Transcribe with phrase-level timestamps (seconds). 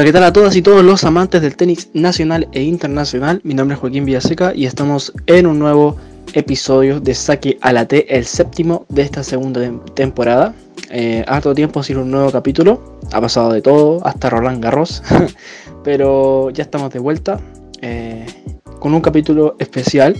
[0.00, 3.42] Hola, ¿qué tal a todas y todos los amantes del tenis nacional e internacional?
[3.44, 5.98] Mi nombre es Joaquín Villaseca y estamos en un nuevo
[6.32, 9.60] episodio de Saque a la T, el séptimo de esta segunda
[9.92, 10.54] temporada.
[10.88, 15.02] Eh, harto tiempo sin un nuevo capítulo, ha pasado de todo, hasta Roland Garros,
[15.84, 17.38] pero ya estamos de vuelta
[17.82, 18.24] eh,
[18.78, 20.16] con un capítulo especial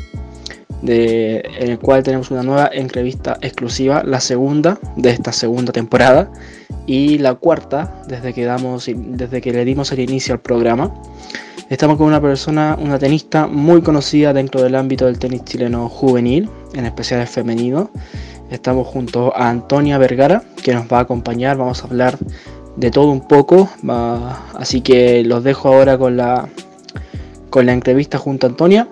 [0.83, 6.31] de, en el cual tenemos una nueva entrevista exclusiva, la segunda de esta segunda temporada
[6.87, 10.93] y la cuarta desde que, damos, desde que le dimos el inicio al programa.
[11.69, 16.49] Estamos con una persona, una tenista muy conocida dentro del ámbito del tenis chileno juvenil,
[16.75, 17.91] en especial el femenino.
[18.51, 21.57] Estamos junto a Antonia Vergara, que nos va a acompañar.
[21.57, 22.19] Vamos a hablar
[22.75, 23.69] de todo un poco.
[24.55, 26.49] así que los dejo ahora con la,
[27.51, 28.89] con la entrevista junto a Antonia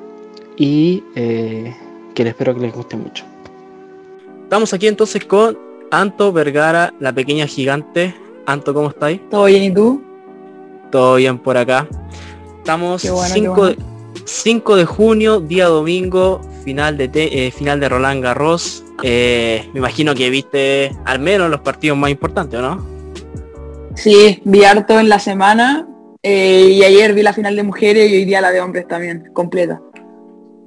[0.58, 1.74] y eh,
[2.14, 3.24] que espero que les guste mucho.
[4.42, 5.56] Estamos aquí entonces con
[5.90, 8.14] Anto Vergara, la pequeña gigante.
[8.44, 9.20] Anto, ¿cómo estáis?
[9.30, 10.02] ¿Todo bien y tú?
[10.90, 11.86] Todo bien por acá.
[12.58, 18.84] Estamos 5, de, junio, día domingo, final de eh, final de Roland Garros.
[19.02, 22.84] Eh, me imagino que viste al menos los partidos más importantes, no?
[23.94, 25.88] Sí, vi harto en la semana
[26.22, 29.30] eh, y ayer vi la final de mujeres y hoy día la de hombres también,
[29.32, 29.80] completa.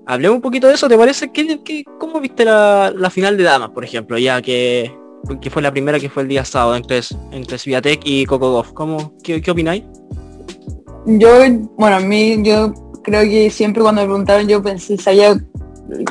[0.06, 1.32] Hablemos un poquito de eso, ¿te parece?
[1.32, 4.18] ¿Qué, cómo viste la, la, final de damas, por ejemplo?
[4.18, 4.92] Ya que
[5.42, 7.00] que fue la primera que fue el día sábado entre,
[7.32, 8.74] entre Sviatek y Coco Goff.
[8.74, 9.84] ¿Cómo, qué, qué opináis?
[11.06, 11.30] Yo,
[11.78, 15.36] bueno, a mí, yo creo que siempre cuando me preguntaron yo pensé, sabía,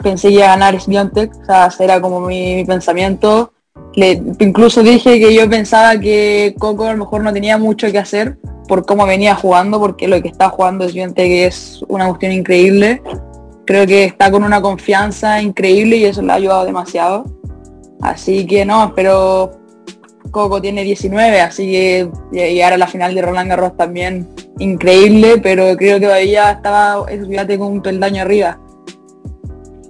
[0.03, 3.53] pensé que iba a ganar Sviatek, o sea, era como mi, pensamiento.
[3.95, 8.37] Incluso dije que yo pensaba que Coco a lo mejor no tenía mucho que hacer
[8.69, 13.03] por cómo venía jugando, porque lo que está jugando Sviatek es una cuestión increíble.
[13.71, 17.25] Creo que está con una confianza increíble y eso le ha ayudado demasiado
[18.03, 19.53] Así que no, pero
[20.33, 25.77] Coco tiene 19, así que llegar a la final de Roland Garros también increíble, pero
[25.77, 28.59] creo que todavía estaba fíjate con un peldaño arriba.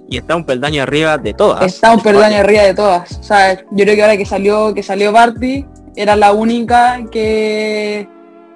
[0.07, 1.65] Y está un peldaño arriba de todas.
[1.65, 3.17] Está un peldaño arriba de todas.
[3.17, 5.65] O sea, yo creo que ahora que salió, que salió Barty,
[5.95, 8.07] era la única que,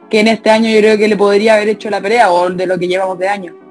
[0.07, 2.68] que en este año yo creo que le podría haber hecho la pelea o de
[2.68, 3.65] lo que llevamos de año.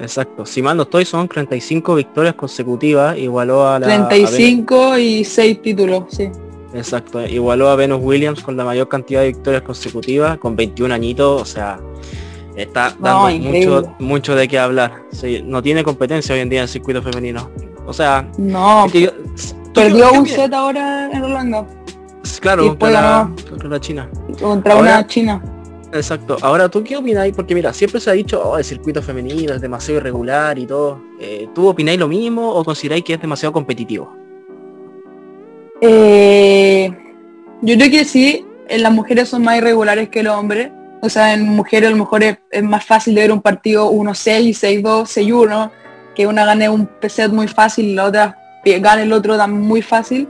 [0.00, 0.46] Exacto.
[0.46, 3.16] Si mal no estoy, son 35 victorias consecutivas.
[3.18, 3.86] Igualó a la...
[3.86, 6.30] 35 y 6 títulos, sí.
[6.74, 7.24] Exacto.
[7.26, 11.42] Igualó a Venus Williams con la mayor cantidad de victorias consecutivas, con 21 añitos.
[11.42, 11.78] O sea,
[12.56, 15.02] está dando mucho, mucho de qué hablar.
[15.44, 17.50] no tiene competencia hoy en día en el circuito femenino.
[17.86, 18.26] O sea...
[18.38, 18.86] No.
[19.74, 21.66] perdió un set ahora en Orlando.
[22.40, 23.30] Claro, contra la,
[23.64, 24.08] la, China.
[24.40, 25.42] Contra una China.
[25.92, 26.36] Exacto.
[26.42, 27.34] Ahora, ¿tú qué opináis?
[27.34, 31.02] Porque mira, siempre se ha dicho, oh, el circuito femenino es demasiado irregular y todo.
[31.18, 34.14] Eh, ¿Tú opináis lo mismo o consideráis que es demasiado competitivo?
[35.80, 36.90] Eh,
[37.62, 40.70] yo creo que sí, las mujeres son más irregulares que los hombres.
[41.02, 44.82] O sea, en mujeres a lo mejor es, más fácil de ver un partido 1-6,
[44.82, 45.70] 6-2, 6-1,
[46.14, 49.80] que una gane un set muy fácil y la otra gane el otro tan muy
[49.80, 50.28] fácil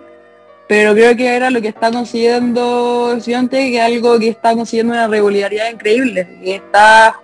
[0.70, 4.92] pero creo que era lo que está consiguiendo Sionte, que es algo que está consiguiendo
[4.92, 7.18] una regularidad increíble, que está,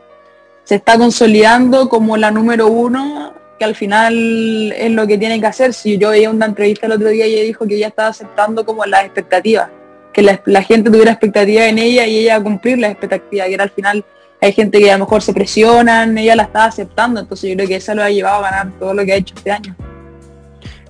[0.64, 5.46] se está consolidando como la número uno, que al final es lo que tiene que
[5.46, 5.74] hacer.
[5.74, 8.66] Si yo veía una entrevista el otro día y ella dijo que ella estaba aceptando
[8.66, 9.68] como las expectativas,
[10.12, 13.70] que la, gente tuviera expectativa en ella y ella cumplir las expectativas, que era al
[13.70, 14.04] final
[14.40, 17.68] hay gente que a lo mejor se presionan, ella la estaba aceptando, entonces yo creo
[17.68, 19.76] que eso lo ha llevado a ganar todo lo que ha hecho este año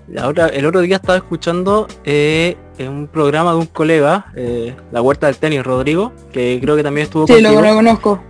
[0.08, 5.26] el otro día estaba escuchando eh, en un programa de un colega, eh, La Huerta
[5.26, 8.22] del Tenis, Rodrigo, que creo que también estuvo Sí, lo, conozco.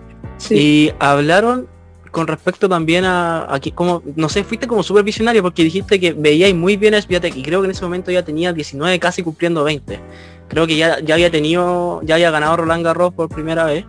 [0.51, 1.69] Y hablaron
[2.11, 6.15] con respecto también a aquí como no sé fuiste como súper visionario porque dijiste que
[6.15, 9.23] veíais muy bien a Sviatek y creo que en ese momento ya tenía 19 casi
[9.23, 10.01] cumpliendo 20
[10.49, 13.84] creo que ya, ya había tenido ya había ganado Roland Garros por primera vez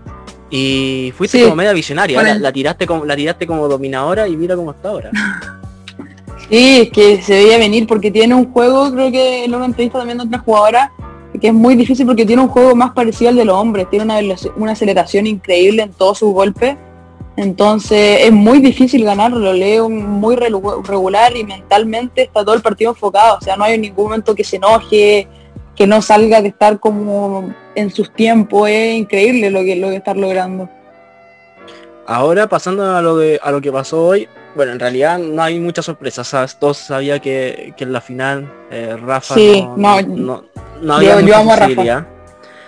[0.49, 4.71] y fuiste como media visionaria la, tiraste como la tiraste como dominadora y mira cómo
[4.71, 5.09] está ahora
[6.49, 9.99] Sí, es que se veía venir porque tiene un juego, creo que en una entrevista
[9.99, 10.93] también de otra jugadora,
[11.39, 14.05] que es muy difícil porque tiene un juego más parecido al de los hombres, tiene
[14.05, 14.19] una,
[14.55, 16.77] una aceleración increíble en todos sus golpes,
[17.35, 22.91] entonces es muy difícil ganarlo, lo leo muy regular y mentalmente está todo el partido
[22.91, 25.27] enfocado, o sea, no hay ningún momento que se enoje,
[25.75, 29.97] que no salga de estar como en sus tiempos, es increíble lo que, lo que
[29.97, 30.69] está logrando.
[32.07, 34.27] Ahora pasando a lo, de, a lo que pasó hoy,
[34.57, 36.57] bueno, en realidad no hay muchas sorpresas, ¿sabes?
[36.57, 40.43] Todos sabía que, en la final eh, Rafa no, no,
[40.81, 42.07] no, había yo, amo a Rafa.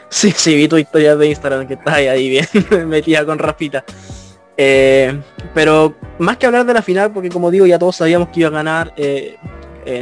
[0.07, 2.45] Sí, sí, vi tu historia de Instagram que está ahí bien
[2.87, 3.83] metida con Rafita.
[4.55, 5.19] Eh,
[5.53, 8.49] pero más que hablar de la final, porque como digo, ya todos sabíamos que iba
[8.49, 9.35] a ganar eh,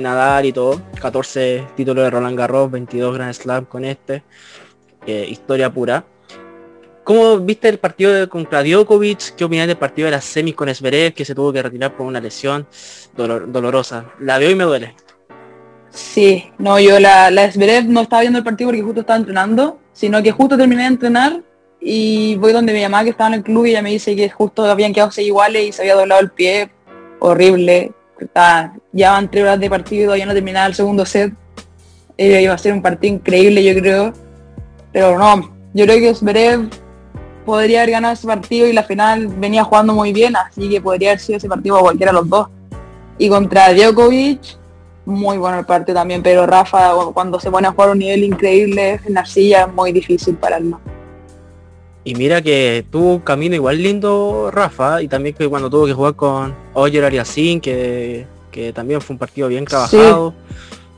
[0.02, 0.82] Nadal y todo.
[1.00, 4.24] 14 títulos de Roland Garros, 22 Grand Slam con este.
[5.06, 6.04] historia pura
[7.08, 9.34] ¿Cómo viste el partido contra Djokovic?
[9.38, 12.06] ¿Qué opinas del partido de las semis con Esberev que se tuvo que retirar por
[12.06, 12.68] una lesión
[13.16, 14.12] dolorosa?
[14.20, 14.94] La veo y me duele.
[15.90, 17.50] Sí, no, yo la, la
[17.86, 21.44] no estaba viendo el partido porque justo estaba entrenando, sino que justo terminé de entrenar
[21.80, 24.30] y voy donde mi mamá que estaba en el club y ella me dice que
[24.30, 26.70] justo habían quedado seis iguales y se había doblado el pie,
[27.20, 27.94] horrible.
[28.92, 31.34] ya van tres horas de partido, ya no terminaba el segundo set.
[32.18, 34.14] Eh, iba a ser un partido increíble, yo creo.
[34.92, 36.70] Pero no, yo creo que Zverev
[37.48, 41.12] podría haber ganado ese partido y la final venía jugando muy bien, así que podría
[41.12, 42.50] haber sido ese partido a cualquiera de los dos.
[43.18, 44.42] Y contra Djokovic,
[45.06, 49.00] muy bueno el partido también, pero Rafa cuando se pone a jugar un nivel increíble
[49.06, 50.76] en la silla es muy difícil para él.
[52.04, 55.94] Y mira que tuvo un camino igual lindo Rafa y también que cuando tuvo que
[55.94, 60.34] jugar con Oyer Ariasin, que, que también fue un partido bien trabajado.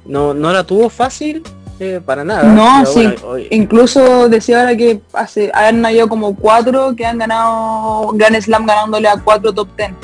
[0.04, 1.44] No, no la tuvo fácil,
[1.80, 2.44] eh, para nada.
[2.44, 3.08] No, sí.
[3.52, 9.08] Incluso decía ahora que hace, han habido como cuatro que han ganado Grand Slam ganándole
[9.08, 9.96] a cuatro top ten.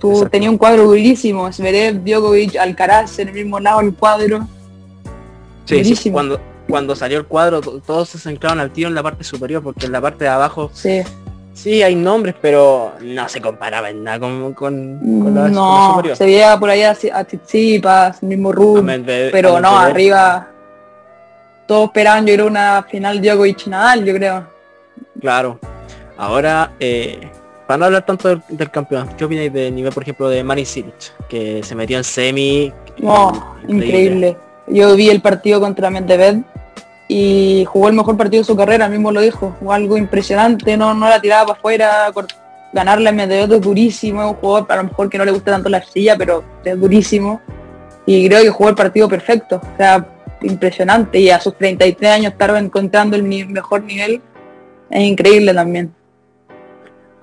[0.00, 4.48] Tú tenía un cuadro durísimo, Zverev, Djokovic, Alcaraz en el mismo lado del cuadro.
[5.64, 9.62] Sí, cuando, cuando salió el cuadro todos se centraron al tiro en la parte superior
[9.62, 11.02] porque en la parte de abajo sí.
[11.54, 16.58] Sí, hay nombres, pero no se comparaba en nada con, con, la, no, se veía
[16.58, 18.82] por ahí a, a mismo Ruth,
[19.30, 20.51] pero no, arriba
[21.72, 24.46] todos esperaban yo creo una final Djokovic Nadal, yo creo.
[25.18, 25.58] Claro.
[26.18, 27.30] Ahora, eh,
[27.66, 31.26] para no hablar tanto del, campeón, ¿qué opináis del nivel, por ejemplo, de Marin Cilic?
[31.30, 32.70] Que se metió en semi.
[32.98, 34.36] No, increíble.
[34.66, 36.42] Yo vi el partido contra Medvedev
[37.08, 39.56] y jugó el mejor partido de su carrera, mismo lo dijo.
[39.58, 42.12] Jugó algo impresionante, no, no la tiraba para afuera,
[42.74, 45.70] ganarle a Medvedev es durísimo, un jugador a lo mejor que no le gusta tanto
[45.70, 47.40] la silla, pero es durísimo.
[48.04, 49.56] Y creo que jugó el partido perfecto.
[49.56, 50.06] O sea,
[50.44, 54.22] impresionante y a sus 33 años estar encontrando el mejor nivel
[54.90, 55.94] es increíble también.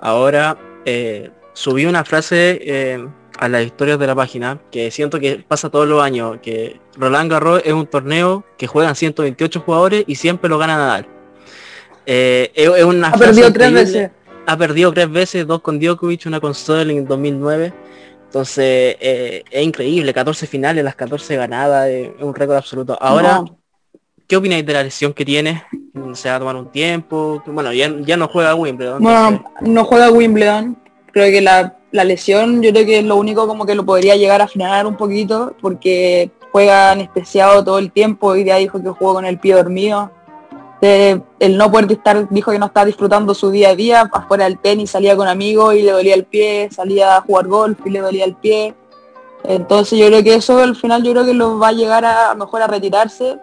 [0.00, 3.06] Ahora eh, subí una frase eh,
[3.38, 7.30] a las historias de la página que siento que pasa todos los años, que Roland
[7.30, 11.06] Garros es un torneo que juegan 128 jugadores y siempre lo gana Nadal.
[12.06, 14.10] Eh, es, una ha perdido tres veces.
[14.46, 17.72] Ha perdido tres veces, dos con Djokovic, una con Soderling en 2009
[18.30, 22.96] entonces, eh, es increíble, 14 finales, las 14 ganadas, es un récord absoluto.
[23.00, 23.42] Ahora,
[24.28, 25.64] ¿qué opináis de la lesión que tiene?
[26.14, 27.42] ¿Se va a tomar un tiempo?
[27.44, 29.02] Bueno, ya, no juega Wimbledon.
[29.02, 30.78] Bueno, no juega Wimbledon.
[31.10, 34.40] Creo que la, lesión, yo creo que es lo único como que lo podría llegar
[34.40, 38.36] a frenar un poquito, porque juega anestesiado todo el tiempo.
[38.36, 40.12] y ya dijo que jugó con el pie dormido
[40.80, 44.58] el no poder estar, dijo que no está disfrutando su día a día, afuera del
[44.58, 48.00] tenis salía con amigos y le dolía el pie, salía a jugar golf y le
[48.00, 48.74] dolía el pie.
[49.44, 52.34] Entonces yo creo que eso al final yo creo que lo va a llegar a,
[52.34, 53.38] mejor a retirarse,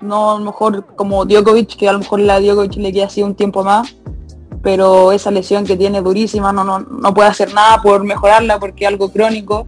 [0.00, 3.22] no a lo mejor como Djokovic, que a lo mejor la Djokovic le queda así
[3.22, 3.96] un tiempo más,
[4.62, 8.84] pero esa lesión que tiene durísima no, no, no puede hacer nada por mejorarla porque
[8.84, 9.66] es algo crónico.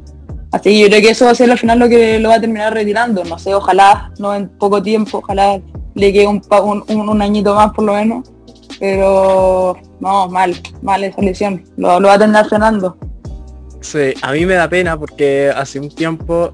[0.50, 2.36] Así que yo creo que eso va a ser al final lo que lo va
[2.36, 3.22] a terminar retirando.
[3.24, 5.60] No sé, ojalá, no en poco tiempo, ojalá
[5.98, 6.42] le quede un,
[6.88, 8.30] un, añito más por lo menos.
[8.80, 11.64] Pero no, mal, mal esa lesión.
[11.76, 12.96] Lo, va a terminar frenando.
[13.80, 16.52] Sí, a mí me da pena porque hace un tiempo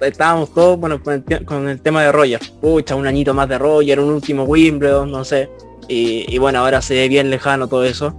[0.00, 2.40] estábamos todos bueno, con, el, tema de Roger.
[2.60, 5.50] Pucha, un añito más de Roger, un último Wimbledon, no sé.
[5.90, 8.14] Y, bueno, ahora se ve bien lejano todo eso.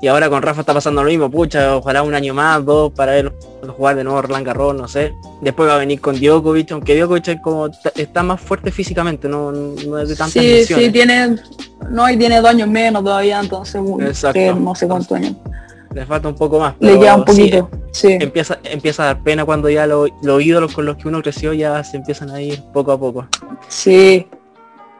[0.00, 3.18] Y ahora con Rafa está pasando lo mismo, pucha, ojalá un año más, dos, para
[3.18, 3.32] él
[3.76, 5.12] jugar de nuevo Roland Garros, no sé.
[5.40, 9.98] Después va a venir con Djokovic, aunque Djokovic como está más fuerte físicamente, no, no
[9.98, 11.36] es de tantas Sí, sí, tiene,
[11.90, 15.34] no, y tiene dos años menos todavía, entonces no sé cuántos años.
[15.92, 16.74] Le falta un poco más.
[16.78, 20.10] Le queda un poquito, sí, Empieza, empieza a dar pena cuando ya los
[20.42, 23.26] ídolos con los que uno creció ya se empiezan a ir poco a poco.
[23.66, 24.28] Sí.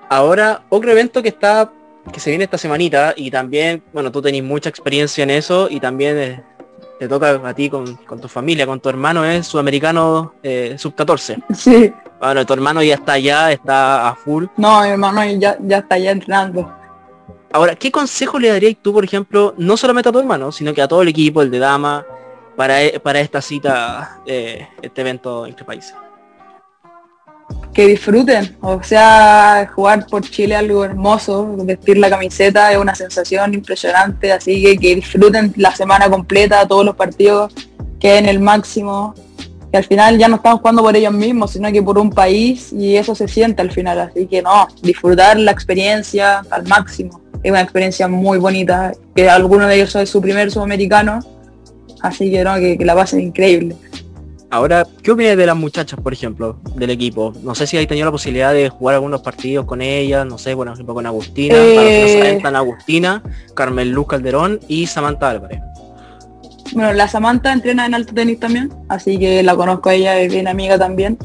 [0.09, 1.71] Ahora, otro evento que está
[2.12, 5.81] que se viene esta semanita y también, bueno, tú tenés mucha experiencia en eso y
[5.81, 6.43] también eh,
[6.99, 11.43] te toca a ti con, tu familia, con tu hermano, es sudamericano eh, sub-14.
[11.55, 11.93] Sí.
[12.21, 14.47] Bueno, tu hermano ya está allá, está a full.
[14.57, 16.73] No, mi hermano ya, ya está allá entrenando.
[17.53, 20.83] Ahora, ¿qué consejo le darías tú, por ejemplo, no solamente a tu hermano, sino que
[20.83, 22.05] a todo el equipo, el de dama,
[22.57, 25.95] para, e, para esta cita, eh, este evento entre países?
[27.78, 28.56] Que disfruten.
[28.61, 34.32] O sea, jugar por Chile es algo hermoso, vestir la camiseta es una sensación impresionante,
[34.32, 37.54] así que que disfruten la semana completa, todos los partidos,
[38.00, 39.14] que en el máximo.
[39.70, 42.73] Que al final ya no estamos jugando por ellos mismos, sino que por un país
[42.73, 44.00] y eso se siente al final.
[44.00, 47.20] Así que no, disfrutar la experiencia al máximo.
[47.44, 51.20] Es una experiencia muy bonita, que alguno de ellos es su primer sudamericano,
[52.02, 53.76] así que no, que, que la pasen increíble.
[54.50, 57.35] Ahora, ¿qué opinas de las muchachas, por ejemplo, del equipo?
[57.43, 60.57] No sé si hay tenido la posibilidad de jugar algunos partidos con ellas, no sé,
[60.57, 62.57] por ejemplo con Agustina, para que no eh.
[62.57, 63.23] Agustina,
[63.55, 65.61] Carmen Luz Calderón y Samantha Álvarez.
[66.73, 70.33] Bueno, la Samantha entrena en alto tenis también, así que la conozco a ella, es
[70.33, 71.19] bien amiga también.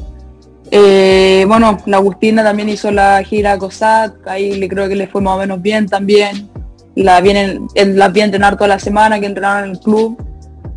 [0.70, 5.22] Eh, bueno, la Agustina también hizo la gira COSAT, ahí le creo que le fue
[5.22, 6.50] más o menos bien también.
[6.94, 10.22] La vienen, la vi entrenar toda la semana, que entrenaron en el club.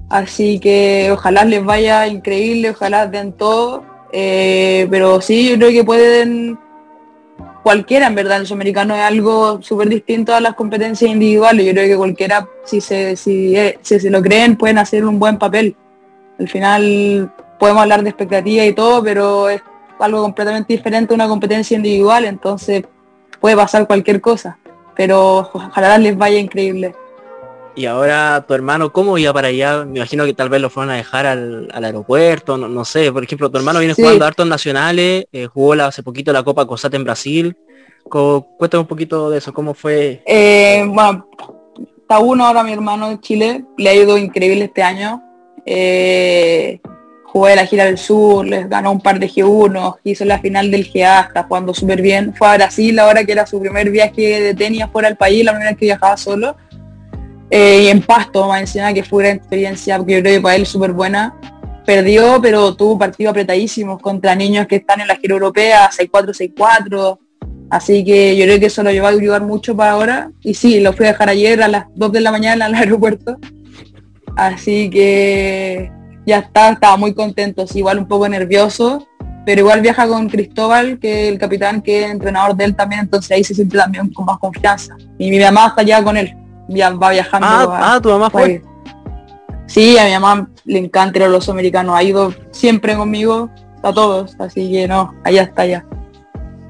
[0.09, 3.83] Así que ojalá les vaya increíble, ojalá den todo.
[4.11, 6.57] Eh, pero sí, yo creo que pueden
[7.67, 11.65] cualquiera, en verdad, el sudamericano es algo súper distinto a las competencias individuales.
[11.65, 15.19] Yo creo que cualquiera, si se, si, eh, si se lo creen, pueden hacer un
[15.19, 15.75] buen papel.
[16.39, 19.61] Al final podemos hablar de expectativa y todo, pero es
[19.99, 22.85] algo completamente diferente a una competencia individual, entonces
[23.41, 24.57] puede pasar cualquier cosa.
[24.95, 26.95] Pero ojalá les vaya increíble.
[27.77, 29.85] Y ahora tu hermano, ¿cómo iba para allá?
[29.85, 33.11] Me imagino que tal vez lo fueron a dejar al, aeropuerto, no, sé.
[33.11, 36.65] Por ejemplo, tu hermano viene jugando a hartos nacionales, eh, jugó hace poquito la Copa
[36.65, 37.55] Cosate en Brasil.
[38.09, 40.23] Cuéntame un poquito de eso, ¿cómo fue?
[40.25, 41.27] Eh, bueno,
[41.99, 45.21] está uno ahora mi hermano de Chile, le ha ido increíble este año.
[45.63, 46.81] Eh,
[47.25, 50.89] jugó la gira del sur, les ganó un par de G1, hizo la final del
[50.91, 52.33] GA, está jugando súper bien.
[52.35, 55.51] Fue a Brasil ahora que era su primer viaje de tenis fuera del país, la
[55.51, 56.55] primera vez que viajaba solo
[57.49, 60.55] eh, y en Pasto, más encima que fue una experiencia que yo creo que para
[60.55, 61.35] él súper buena.
[61.85, 67.19] Perdió, pero tuvo partidos apretadísimos contra niños que están en la gira europea, 6-4, 6-4.
[67.69, 70.31] Así que yo creo que eso lo lleva a ayudar mucho para ahora.
[70.41, 73.37] Y sí, lo fui a dejar ayer a las 2 de la mañana al aeropuerto.
[74.35, 75.89] Así que
[76.25, 79.07] ya está, estaba muy contento, igual un poco nervioso,
[79.45, 83.31] pero igual viaja con Cristóbal, que el capitán, que es entrenador de él también, entonces
[83.31, 84.95] ahí se siente también con más confianza.
[85.17, 86.35] Y mi mamá está ya con él
[86.69, 87.47] va viajando.
[87.47, 88.61] Ah, ah, tu mamá fue.
[89.67, 93.49] Sí, a mi mamá le encanta ir los americanos, ha ido siempre conmigo,
[93.83, 95.85] a todos, así que no, allá está ya.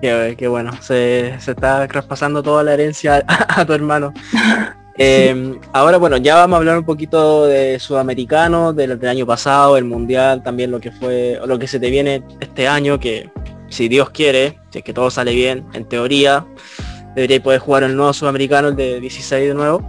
[0.02, 4.14] Qué, bueno, se, está traspasando toda la herencia a, tu hermano.
[5.00, 9.78] Em, ahora, bueno, ya vamos a hablar un poquito de sudamericano, del, del, año pasado,
[9.78, 13.30] el mundial, también lo que fue, lo que se te viene este año, que
[13.70, 16.48] si Dios quiere, si es que todo sale bien, en teoría,
[17.18, 19.82] debería poder jugar el nuevo sudamericano, el de 16 de nuevo.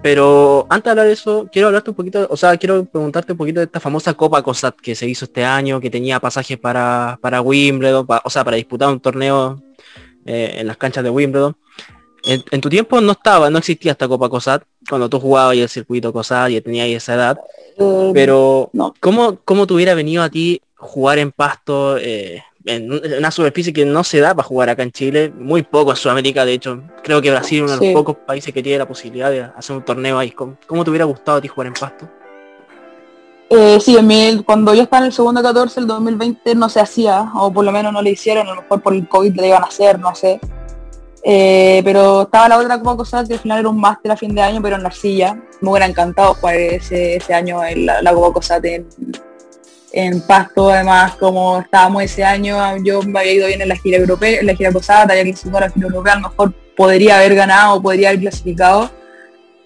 [0.00, 3.38] Pero antes de hablar de eso, quiero hablarte un poquito, o sea, quiero preguntarte un
[3.38, 7.18] poquito de esta famosa Copa COSAT que se hizo este año, que tenía pasajes para,
[7.20, 9.60] para Wimbledon, o sea, para disputar un torneo
[10.24, 11.56] eh, en las canchas de Wimbledon.
[12.24, 15.68] En, tu tiempo no estaba, no existía esta Copa COSAT, cuando tú jugabas y el
[15.68, 17.40] circuito COSAT y tenías esa edad.
[17.76, 21.98] Eh, pero, ¿cómo, ¿cómo te hubiera venido a ti jugar en pasto?
[21.98, 25.90] Eh, en una superficie que no se da para jugar acá en Chile, muy poco
[25.90, 28.78] en Sudamérica, de hecho, creo que Brasil es uno de los pocos países que tiene
[28.78, 30.30] la posibilidad de hacer un torneo ahí.
[30.30, 32.08] ¿Cómo, te hubiera gustado a ti jugar en Pasto?
[33.50, 37.30] Eh, sí, en cuando yo estaba en el segundo 14, el 2020 no se hacía,
[37.34, 39.62] o por lo menos no le hicieron, a lo mejor por el COVID le iban
[39.62, 40.40] a hacer, no sé.
[41.24, 44.34] Eh, pero estaba la otra Copa Cosa que al final era un máster a fin
[44.34, 45.40] de año, pero en arcilla.
[45.60, 48.86] Me hubiera encantado jugar ese, ese año en la, la Copa Cosate en,
[49.92, 53.98] en Pasto, además, como estábamos ese año, yo me había ido bien en la gira
[53.98, 57.16] europea, en la gira posada, había clasificado a la gira europea, a lo mejor podría
[57.16, 58.90] haber ganado, podría haber clasificado.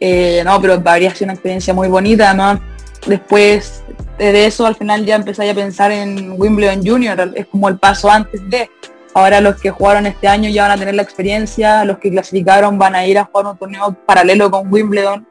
[0.00, 2.60] Eh, no, pero habría sido una experiencia muy bonita, además
[3.06, 3.84] después
[4.18, 8.10] de eso al final ya empecé a pensar en Wimbledon Junior, es como el paso
[8.10, 8.68] antes de.
[9.14, 12.78] Ahora los que jugaron este año ya van a tener la experiencia, los que clasificaron
[12.78, 15.26] van a ir a jugar un torneo paralelo con Wimbledon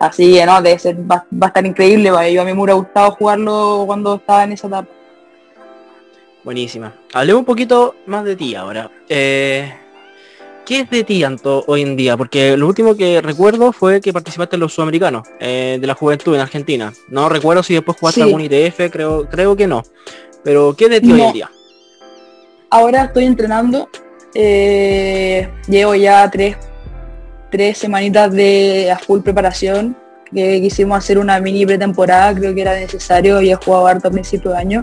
[0.00, 3.10] Así que no, debe ser, va, a estar increíble, yo a mí me hubiera gustado
[3.12, 4.88] jugarlo cuando estaba en esa etapa.
[6.42, 6.94] Buenísima.
[7.12, 8.90] Hablemos un poquito más de ti ahora.
[9.10, 9.70] Eh,
[10.64, 12.16] ¿Qué es de ti, Anto, hoy en día?
[12.16, 16.34] Porque lo último que recuerdo fue que participaste en los sudamericanos eh, de la juventud
[16.34, 16.94] en Argentina.
[17.08, 19.82] No recuerdo si después jugaste algún ITF, creo, creo que no.
[20.42, 21.50] Pero ¿qué es de ti hoy en día?
[22.70, 23.90] Ahora estoy entrenando.
[24.32, 26.56] Eh, llevo ya tres,
[27.50, 29.96] tres semanitas de a full preparación,
[30.32, 34.52] que quisimos hacer una mini pretemporada, creo que era necesario, había jugado harto a principio
[34.52, 34.82] de año.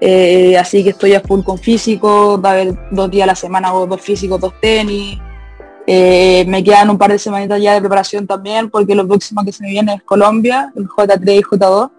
[0.00, 3.68] Eh, así que estoy a full con físico, va haber dos días a la semana,
[3.68, 5.18] hago dos físicos, dos tenis.
[5.86, 9.52] Eh, me quedan un par de semanitas ya de preparación también, porque lo próximo que
[9.52, 11.90] se me viene es Colombia, el J3 y J2.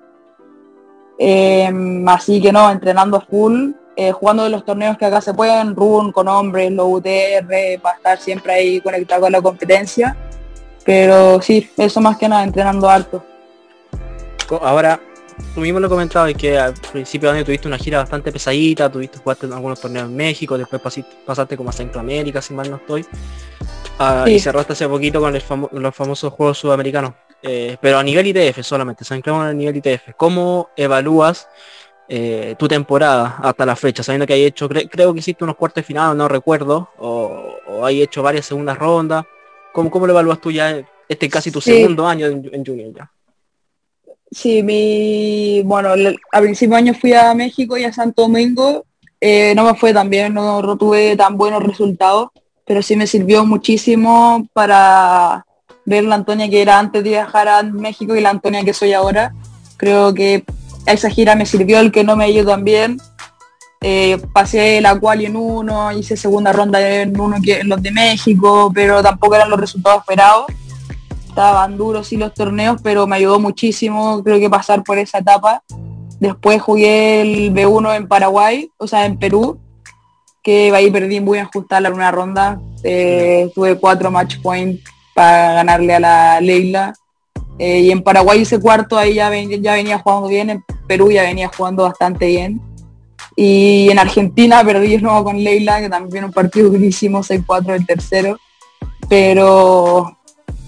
[1.17, 5.33] Eh, así que no, entrenando a full, eh, jugando de los torneos que acá se
[5.33, 10.15] pueden, run con hombres, los UTR, para estar siempre ahí conectado con la competencia.
[10.83, 13.23] Pero sí, eso más que nada, entrenando alto.
[14.61, 14.99] Ahora,
[15.55, 19.17] tú mismo lo comentabas que al principio de año tuviste una gira bastante pesadita, tuviste
[19.17, 20.81] jugaste en algunos torneos en México, después
[21.25, 23.05] pasaste como a Centroamérica, si mal no estoy.
[23.97, 27.13] Ah, y cerraste hace poquito con los famosos Juegos Sudamericanos.
[27.41, 30.13] Eh, pero a nivel ITF solamente, se anclaron a nivel ITF.
[30.17, 31.47] ¿Cómo evalúas
[32.07, 35.81] eh, tu temporada hasta la fecha, sabiendo que hay hecho, creo que hiciste unos cuartos
[35.81, 39.25] de final, no recuerdo, o, hay hecho varias segundas rondas.
[39.73, 43.11] ¿Cómo, ¿Cómo lo evalúas tú ya este casi tu segundo año en, Junior ya?
[44.31, 45.89] Sí, mi bueno,
[46.31, 48.85] a principio de año fui a México y a Santo Domingo.
[49.19, 52.29] Eh, no me fue tan bien, no, no tuve tan buenos resultados,
[52.65, 55.45] pero sí me sirvió muchísimo para
[55.85, 58.93] ver la Antonia que era antes de viajar a México y la Antonia que soy
[58.93, 59.33] ahora.
[59.77, 60.43] Creo que
[60.85, 62.97] esa gira me sirvió el que no me ido tan bien.
[63.81, 67.91] Eh, pasé la cual en uno, hice segunda ronda en uno que en los de
[67.91, 70.45] México, pero tampoco eran los resultados esperados.
[71.27, 75.61] Estaban duros sí los torneos, pero me ayudó muchísimo, creo que pasar por esa etapa.
[76.19, 79.59] Después jugué el B1 en Paraguay, o sea, en Perú,
[80.41, 82.59] que ahí perdí muy ajustada en una ronda.
[82.83, 86.93] Eh, tuve cuatro match points para ganarle a la Leila.
[87.57, 91.23] Eh, y en Paraguay ese cuarto ahí ya, ya venía jugando bien, en Perú ya
[91.23, 92.61] venía jugando bastante bien.
[93.35, 97.85] Y en Argentina perdí de nuevo con Leila, que también un partido durísimo, 6-4 el
[97.85, 98.37] tercero.
[99.09, 100.17] Pero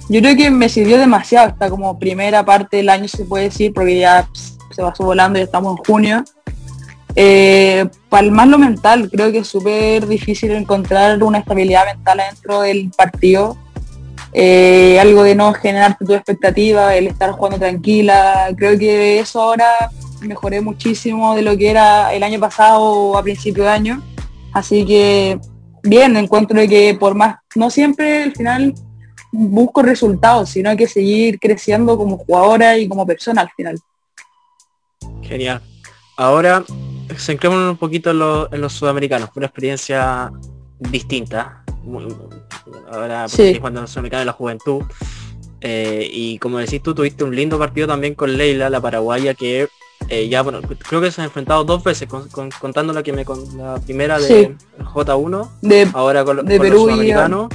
[0.09, 3.73] yo creo que me sirvió demasiado hasta como primera parte del año se puede decir,
[3.73, 4.27] porque ya
[4.71, 6.23] se pasó volando y estamos en junio.
[7.15, 12.61] Eh, para más lo mental, creo que es súper difícil encontrar una estabilidad mental dentro
[12.61, 13.57] del partido
[14.39, 18.53] eh, algo de no generar tu expectativa, el estar jugando tranquila.
[18.55, 19.89] Creo que eso ahora
[20.21, 24.03] mejoré muchísimo de lo que era el año pasado o a principio de año.
[24.53, 25.39] Así que
[25.81, 28.75] bien, encuentro que por más, no siempre al final
[29.31, 33.79] busco resultados, sino hay que seguir creciendo como jugadora y como persona al final.
[35.23, 35.63] Genial.
[36.15, 36.63] Ahora
[37.17, 40.31] centrémonos un poquito en, en los sudamericanos, una experiencia
[40.79, 41.63] distinta
[42.91, 43.57] ahora sí.
[43.59, 44.83] cuando nos en la juventud.
[45.61, 49.67] Eh, y como decís tú, tuviste un lindo partido también con Leila, la paraguaya, que
[50.09, 52.07] eh, ya, bueno, creo que se ha enfrentado dos veces,
[52.61, 56.81] contando la que me con la primera de J1, de, ahora con, de Perú los
[56.83, 57.49] sudamericanos.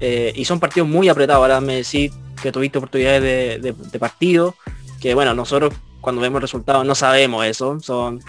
[0.00, 1.42] Eh, y son partidos muy apretados.
[1.42, 4.54] Ahora me decís que tuviste oportunidades de, partido,
[5.00, 8.20] que bueno, nosotros cuando vemos resultados no sabemos eso, son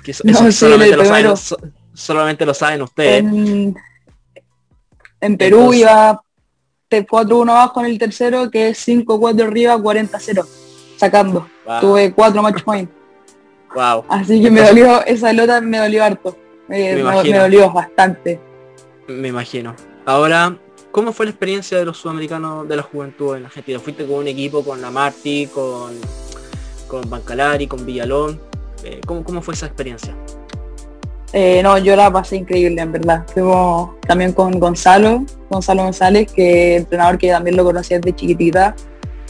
[0.51, 1.33] solamente, lo saben,
[1.93, 3.23] solamente, lo saben, ustedes.
[3.23, 3.75] En
[5.37, 6.21] Perú iba
[6.99, 10.45] 4-1 abajo en el tercero, que es 5-4 arriba, 40-0,
[10.97, 11.47] sacando.
[11.79, 12.91] Tuve 4 match points.
[13.73, 14.03] Wow.
[14.09, 16.37] Así que me dolió, esa lota me dolió harto.
[16.67, 18.37] Me, dolió bastante.
[19.07, 19.73] Me imagino.
[20.05, 20.57] Ahora,
[20.91, 23.79] ¿cómo fue la experiencia de los sudamericanos de la juventud en Argentina?
[23.79, 25.93] ¿Fuiste con un equipo con la Marti, con,
[26.89, 28.41] con Bancalari, con Villalón?
[28.83, 30.13] Eh, ¿cómo, ¿Cómo fue esa experiencia?
[31.33, 33.23] Eh, no, yo la pasé increíble, en verdad.
[33.33, 38.75] Fuimos también con Gonzalo, Gonzalo González, que entrenador que también lo conocía desde chiquitita.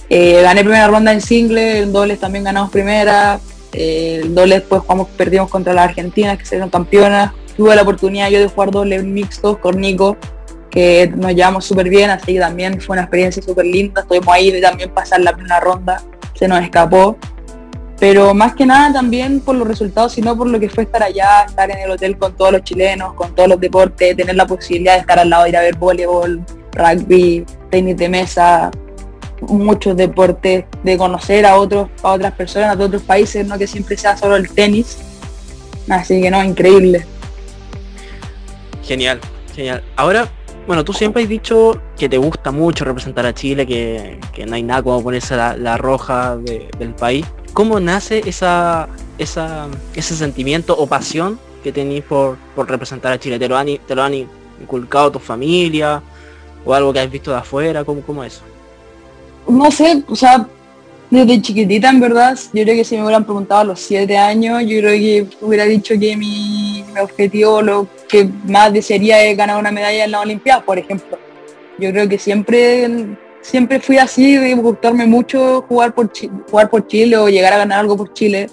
[0.09, 3.39] Eh, gané primera ronda en single, el dobles también ganamos primera.
[3.71, 7.31] Eh, el doble después jugamos, perdimos contra las argentinas que serían campeonas.
[7.55, 10.17] Tuve la oportunidad yo de jugar doble mixtos con Nico,
[10.69, 14.01] que nos llevamos súper bien, así que también fue una experiencia súper linda.
[14.01, 16.01] Estuvimos ahí de también pasar la primera ronda,
[16.33, 17.17] se nos escapó
[18.01, 21.43] pero más que nada también por los resultados, sino por lo que fue estar allá,
[21.47, 24.95] estar en el hotel con todos los chilenos, con todos los deportes, tener la posibilidad
[24.95, 28.71] de estar al lado, ir a ver voleibol, rugby, tenis de mesa,
[29.41, 33.95] muchos deportes, de conocer a otros, a otras personas de otros países, no que siempre
[33.95, 34.97] sea solo el tenis.
[35.87, 37.05] Así que no, increíble.
[38.83, 39.19] Genial,
[39.55, 39.83] genial.
[39.95, 40.27] Ahora,
[40.67, 44.63] bueno, tú siempre has dicho que te gusta mucho representar a Chile, que, no hay
[44.63, 47.25] nada como ponerse la, roja del país.
[47.53, 53.39] ¿Cómo nace esa, esa, ese sentimiento o pasión que tenéis por, representar a Chile?
[53.39, 56.01] ¿Te lo, han, ¿Te lo han inculcado tu familia
[56.63, 57.83] o algo que has visto de afuera?
[57.83, 58.41] ¿Cómo, cómo es?
[59.47, 60.47] No sé, o sea,
[61.11, 64.61] desde chiquitita en verdad, yo creo que si me hubieran preguntado a los siete años,
[64.61, 69.59] yo creo que hubiera dicho que mi, mi objetivo, lo que más desearía es ganar
[69.59, 71.19] una medalla en la Olimpiada, por ejemplo.
[71.77, 76.11] Yo creo que siempre siempre fui así, de gustarme mucho jugar por,
[76.49, 78.49] jugar por Chile o llegar a ganar algo por Chile.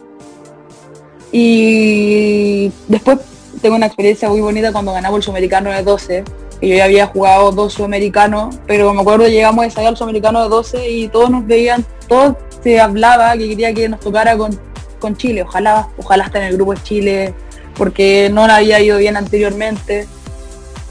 [1.30, 3.18] Y después
[3.60, 6.24] tengo una experiencia muy bonita cuando ganamos el Sudamericano de 12,
[6.60, 10.42] que yo ya había jugado dos Sudamericanos, pero me acuerdo llegamos a ensayar el Sudamericano
[10.42, 14.58] de 12 y todos nos veían, todos se hablaba que quería que nos tocara con,
[14.98, 17.34] con Chile, ojalá, ojalá estar en el grupo de Chile,
[17.74, 20.06] porque no le había ido bien anteriormente.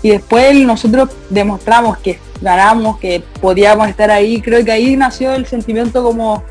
[0.01, 4.41] Y después nosotros demostramos que ganamos, que podíamos estar ahí.
[4.41, 6.43] Creo que ahí nació el sentimiento como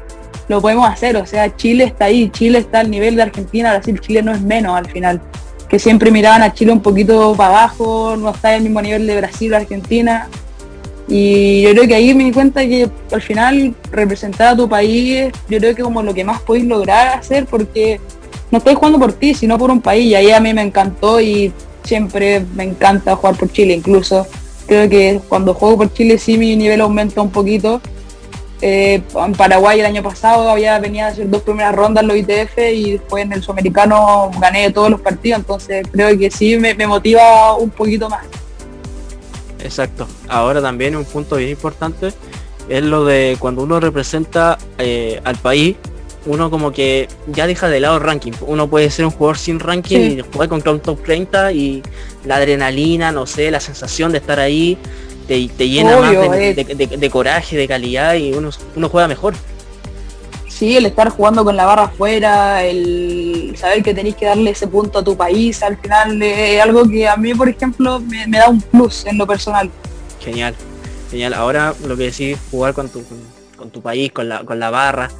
[0.48, 1.16] lo podemos hacer.
[1.16, 4.40] O sea, Chile está ahí, Chile está al nivel de Argentina, Brasil, Chile no es
[4.40, 5.20] menos al final.
[5.68, 9.16] Que siempre miraban a Chile un poquito para abajo, no está al mismo nivel de
[9.16, 10.29] Brasil Argentina.
[11.09, 15.31] Y yo creo que ahí me di cuenta que al final representar a tu país,
[15.49, 18.01] yo creo que como lo que más podéis lograr hacer, porque
[18.51, 20.07] no estoy jugando por ti, sino por un país.
[20.07, 21.53] Y ahí a mí me encantó y
[21.85, 23.75] siempre me encanta jugar por Chile.
[23.75, 24.27] Incluso
[24.66, 27.81] creo que cuando juego por Chile sí mi nivel aumenta un poquito.
[28.62, 32.16] Eh, en Paraguay el año pasado había venido a hacer dos primeras rondas en los
[32.16, 36.87] ITF y después en el sudamericano gané todos los partidos, entonces creo que sí me
[36.87, 38.25] motiva un poquito más.
[39.61, 40.07] Exacto.
[40.29, 42.12] Ahora también un punto bien importante
[42.69, 45.77] es lo de cuando uno representa eh, al país,
[46.27, 48.33] uno como que ya deja de lado el ranking.
[48.40, 51.83] Uno puede ser un jugador sin ranking y jugar contra un top 30 y
[52.25, 54.77] la adrenalina, no sé, la sensación de estar ahí
[55.27, 59.35] te, llena más de, coraje, de calidad y uno, uno juega mejor.
[60.57, 64.66] Sí, el estar jugando con la barra afuera, el saber que tenéis que darle ese
[64.66, 68.49] punto a tu país, al final es algo que a mí, por ejemplo, me, da
[68.49, 69.71] un plus en lo personal.
[70.19, 70.55] Genial,
[71.11, 71.35] genial.
[71.35, 73.05] Ahora lo que decís, jugar con tu,
[73.55, 75.11] con, tu país, con la, con la barra.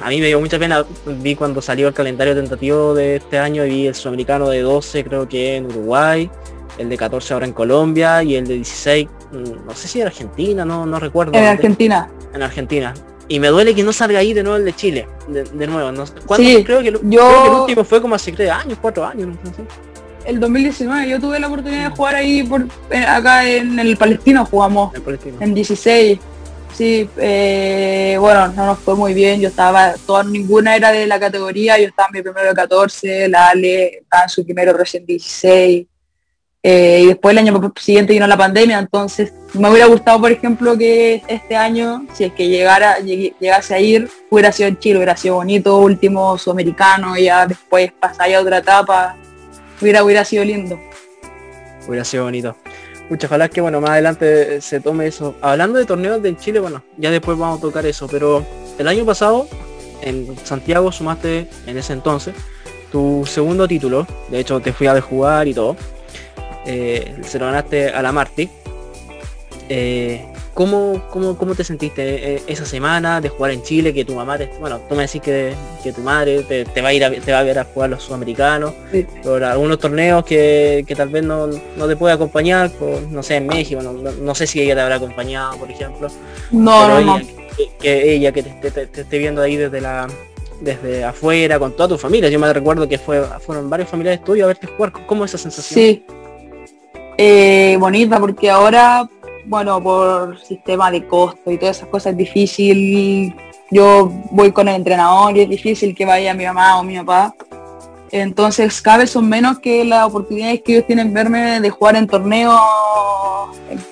[0.00, 3.64] A mí me dio mucha pena, vi cuando salió el calendario tentativo de este año,
[3.64, 6.30] vi el sudamericano de 12 creo que en Uruguay,
[6.78, 10.06] el de 14 ahora en Colombia y el de 16, mm, no sé si en
[10.06, 11.34] Argentina, no, no recuerdo.
[11.34, 12.08] En Argentina.
[12.32, 12.94] En Argentina.
[13.28, 15.92] Y me duele que no salga ahí de nuevo el de Chile, de, nuevo.
[15.92, 16.12] No, sí,
[16.64, 17.00] creo, que, yo...
[17.00, 19.62] creo que el último fue como hace años, cuatro años, no sé.
[20.24, 24.44] El 2019 yo tuve la oportunidad de jugar ahí por eh, acá en el Palestino
[24.44, 24.92] jugamos.
[25.40, 26.18] En 16.
[26.72, 29.40] Sí, eh, bueno, no nos fue muy bien.
[29.40, 31.78] Yo estaba, toda, ninguna era de la categoría.
[31.78, 35.86] Yo estaba en mi primero de 14, la Ale estaba en su primero recién 16.
[36.64, 40.78] Eh, y después el año siguiente vino la pandemia, entonces me hubiera gustado, por ejemplo,
[40.78, 45.16] que este año, si es que llegara, llegase a ir, hubiera sido en Chile, hubiera
[45.16, 49.16] sido bonito, último sudamericano, ya después pasaría a otra etapa,
[49.80, 50.78] hubiera, hubiera sido lindo.
[51.88, 52.54] Hubiera sido bonito.
[53.10, 55.34] Muchas ojalá que bueno, más adelante se tome eso.
[55.40, 58.46] Hablando de torneos de Chile, bueno, ya después vamos a tocar eso, pero
[58.78, 59.48] el año pasado
[60.00, 62.34] en Santiago sumaste en ese entonces
[62.92, 65.76] tu segundo título, de hecho te fui a ver jugar y todo
[66.66, 68.48] eh, se lo ganaste a la Marti.
[69.68, 73.94] Eh, ¿cómo, cómo, te sentiste eh, esa semana de jugar en Chile?
[73.94, 76.92] Que tu mamá, te, bueno, tú me decís que, que tu madre te, va a
[76.92, 78.74] ir a, te va a ver a jugar los sudamericanos,
[79.22, 83.80] por algunos torneos que, tal vez no, te puede acompañar, por, no sé, en México,
[83.82, 86.08] no, sé si ella te habrá acompañado, por ejemplo.
[86.50, 87.20] No, no,
[87.80, 90.08] Que, ella que te, esté viendo ahí desde la
[90.60, 92.28] desde afuera, con toda tu familia.
[92.28, 94.92] Yo me recuerdo que fue, fueron varios familiares tuyos a verte jugar.
[95.06, 95.74] ¿Cómo esa sensación?
[95.74, 96.04] Sí,
[97.24, 99.08] eh, bonita porque ahora,
[99.44, 103.32] bueno, por sistema de costo y todas esas cosas es difícil.
[103.70, 107.32] Yo voy con el entrenador y es difícil que vaya mi mamá o mi papá.
[108.10, 112.08] Entonces cada vez son menos que las oportunidades que ellos tienen verme de jugar en
[112.08, 112.60] torneos,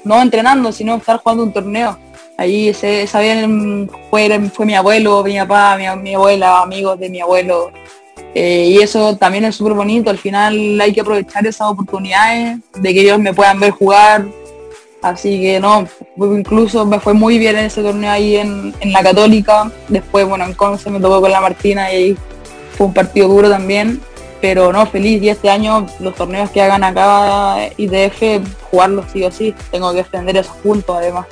[0.03, 1.97] no entrenando, sino estar jugando un torneo.
[2.37, 7.71] Allí se, sabían, fue, fue mi abuelo, mi papá, mi abuela, amigos de mi abuelo,
[8.35, 12.95] eh, y eso también es súper bonito, al final hay que aprovechar esas oportunidades de
[12.95, 14.27] que ellos me puedan ver jugar.
[15.03, 15.89] Así que no,
[16.19, 19.71] incluso me fue muy bien en ese torneo ahí en, la Católica.
[19.89, 22.17] Después, bueno, en Conce me tocó con la Martina y ahí
[22.77, 24.01] fue un partido duro también.
[24.43, 25.23] Pero no, feliz.
[25.23, 29.55] Y este año los torneos que hagan acá IDF, jugarlos sí o sí.
[29.71, 31.27] Tengo que defender esos puntos además.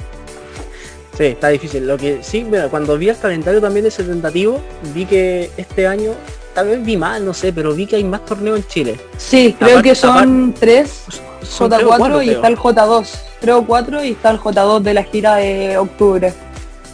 [1.18, 1.86] Sí, está difícil.
[1.86, 4.62] Lo que sí, cuando vi el calendario también ese tentativo,
[4.94, 6.12] vi que este año
[6.54, 9.00] tal vez vi mal, no sé, pero vi que hay más torneos en Chile.
[9.16, 11.04] Sí, creo que son tres
[11.42, 13.08] J4 y está el J2.
[13.40, 16.32] Creo cuatro y está el J2 de la gira de octubre.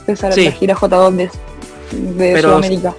[0.07, 1.31] Esa es la gira J2
[1.91, 2.95] de, de Sudamérica.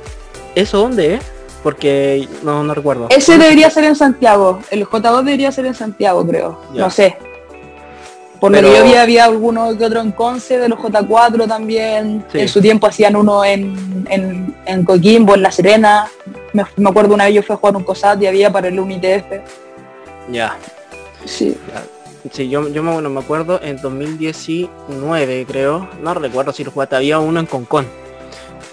[0.56, 1.20] ¿Eso dónde, eh?
[1.62, 3.08] Porque no, no recuerdo.
[3.10, 4.60] Ese debería ser en Santiago.
[4.70, 6.60] El J2 debería ser en Santiago, creo.
[6.74, 7.18] No sé.
[8.40, 12.24] Por lo que yo vi, había alguno que otro en Conce, de los J4 también.
[12.34, 16.08] En su tiempo hacían uno en, en, en Coquimbo, en La Serena.
[16.78, 19.26] Me, acuerdo una vez yo fui a jugar un COSAT y había para el UNITF.
[20.32, 20.58] Ya.
[21.26, 21.58] Sí.
[22.32, 25.90] Sí, yo, yo me, me acuerdo en 2019, creo.
[26.02, 26.96] No recuerdo si lo jugaste.
[26.96, 27.86] Había uno en Concon.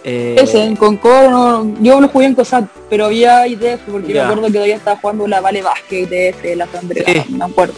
[0.04, 4.46] Eh, Ese, en Concon, yo lo jugué en COSAT, pero había ITF porque me acuerdo
[4.46, 7.74] que todavía estaba jugando la Vale Vázquez ITF, la Sandra, me acuerdo.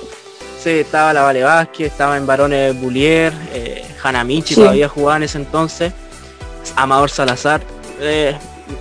[0.63, 5.39] Sí, estaba la Vale Vázquez, estaba en Varones Bullier, eh, Hanamichi todavía jugaba en ese
[5.39, 5.93] entonces,
[6.77, 7.61] Amador Salazar.
[8.01, 8.35] Eh,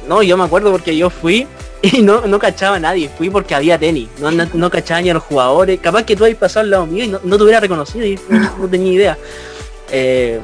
[0.08, 1.48] no, yo me acuerdo porque yo fui
[1.82, 5.14] y no, no cachaba a nadie, fui porque había tenis, no, no, cachaba ni a
[5.14, 7.60] los jugadores, capaz que tú habías pasado al lado mío y no, no te hubiera
[7.60, 9.18] reconocido y no, tenía idea.
[9.92, 10.40] Eh,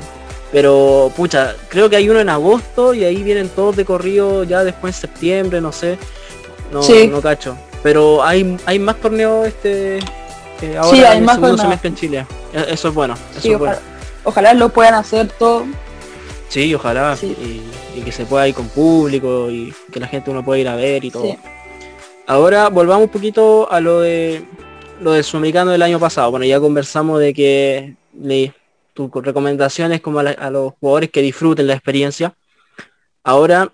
[0.52, 4.64] pero pucha, creo que hay uno en agosto y ahí vienen todos de corrido ya
[4.64, 5.98] después en septiembre, no sé.
[6.72, 7.56] No, no cacho.
[7.84, 10.00] Pero hay, hay más torneos este
[10.78, 12.26] ahora sí, hay más segundo semestre en Chile.
[12.54, 13.16] E, eso es bueno.
[14.24, 15.66] ojalá, lo puedan hacer todo.
[16.50, 17.18] Sí, ojalá.
[17.22, 17.62] Y
[17.96, 20.76] y que se pueda ir con público y que la gente uno pueda ir a
[20.76, 21.36] ver y todo.
[22.28, 24.44] Ahora volvamos un poquito a lo de
[25.02, 26.32] lo del sudamericano del año pasado.
[26.32, 28.54] Bueno, ya conversamos de que le,
[28.94, 32.36] tus recomendaciones como a, los jugadores que disfruten la experiencia.
[33.24, 33.72] Ahora,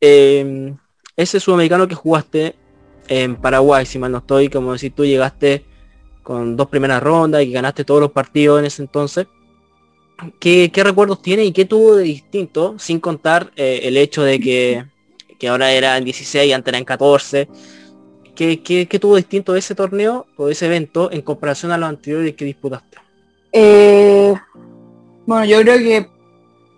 [0.00, 0.76] em,
[1.16, 2.56] ese sudamericano que jugaste
[3.08, 5.64] en Paraguay, si mal no estoy, como decir, tú llegaste
[6.22, 9.26] con dos primeras rondas y que ganaste todos los partidos en ese entonces.
[10.38, 14.84] ¿Qué, recuerdos tiene y qué tuvo de distinto, sin contar eh, el hecho de que,
[15.38, 17.48] que ahora eran 16 y antes eran 14?
[18.34, 22.34] ¿Qué, qué, tuvo distinto de ese torneo o ese evento en comparación a los anteriores
[22.34, 22.98] que disputaste?
[23.52, 24.34] Eh,
[25.26, 26.08] bueno, yo creo que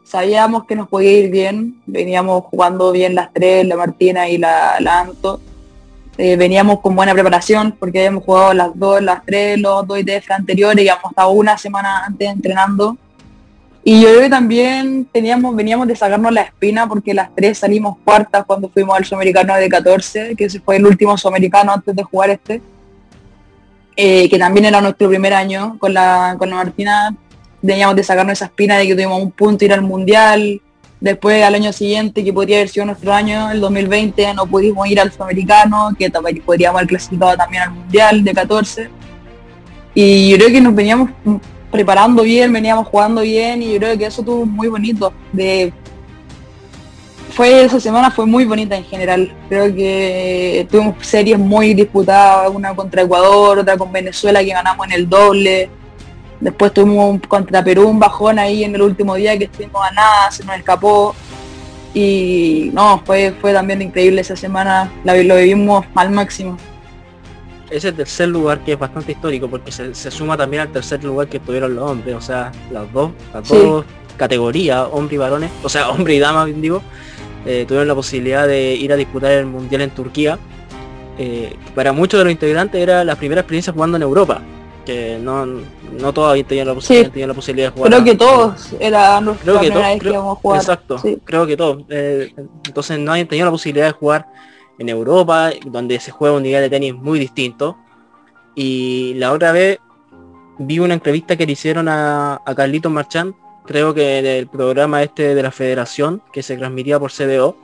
[0.05, 4.77] sabíamos que nos podía ir bien, veníamos jugando bien las tres, la Martina y la,
[4.81, 5.41] la Anto.
[6.17, 10.31] Eh, veníamos con buena preparación porque habíamos jugado las dos, las tres, los dos ITF
[10.31, 12.97] anteriores y habíamos estado una semana antes entrenando.
[13.87, 17.99] Y yo creo que también teníamos, veníamos de sacarnos la espina porque las tres salimos
[18.03, 22.03] cuartas cuando fuimos al Sudamericano de 14, que ese fue el último Sudamericano antes de
[22.03, 22.63] jugar este,
[23.95, 27.15] eh, que también era nuestro primer año con la, con la Martina.
[27.65, 30.63] Teníamos de sacarnos esa espina de que tuvimos un punto ir al Mundial.
[30.99, 34.99] Después al año siguiente, que podría haber sido nuestro año, el 2020, no pudimos ir
[34.99, 38.89] al Sudamericano, que podríamos haber clasificado también al Mundial de 14.
[39.95, 41.11] Y yo creo que nos veníamos
[41.75, 45.13] preparando bien, veníamos jugando bien y yo creo que eso tuvo muy bonito.
[45.33, 45.73] De,
[47.31, 49.35] fue esa semana fue muy bonita en general.
[49.49, 54.93] Creo que tuvimos series muy disputadas, una contra Ecuador, otra con Venezuela que ganamos en
[54.93, 55.69] el doble.
[56.39, 60.31] Después tuvimos contra Perú un bajón ahí en el último día que estuvimos a nada,
[60.31, 61.13] se nos escapó.
[61.93, 66.57] Y no, fue, fue también increíble esa semana, lo vivimos al máximo
[67.77, 71.41] ese tercer lugar que es bastante histórico porque se, suma también al tercer lugar que
[71.41, 73.85] tuvieron los hombres, o sea, las dos, las dos
[74.17, 76.83] categorías, hombre y varones, o sea, hombre y dama, digo,
[77.45, 80.39] eh, tuvieron la posibilidad de ir a disputar el mundial en Turquía.
[81.19, 84.41] Eh, para muchos de los integrantes era la primera experiencia jugando en Europa,
[84.87, 87.91] que no, no todos tenido la, posibilidad, la posibilidad de jugar.
[87.91, 90.61] Creo que todos era nuestra primera vez que íbamos a jugar.
[90.61, 91.83] Exacto, creo que todos.
[91.89, 92.33] Eh,
[92.67, 94.27] entonces no habían tenido la posibilidad de jugar
[94.79, 97.77] en Europa, donde se juega un nivel de tenis muy distinto.
[98.55, 99.79] Y la otra vez
[100.59, 103.35] vi una entrevista que le hicieron a, a Carlitos Marchand,
[103.67, 107.57] creo que del programa este de la federación, que se transmitía por CDO,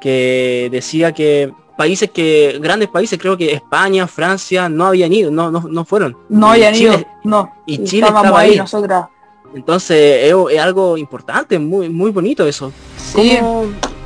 [0.00, 5.50] que decía que países que, grandes países, creo que España, Francia, no habían ido, no,
[5.50, 6.16] no, no fueron.
[6.28, 7.52] No habían ido, no.
[7.66, 8.56] Y Chile estaba ahí.
[8.56, 9.06] Nosotras.
[9.54, 12.72] Entonces es, algo importante, muy, muy bonito eso.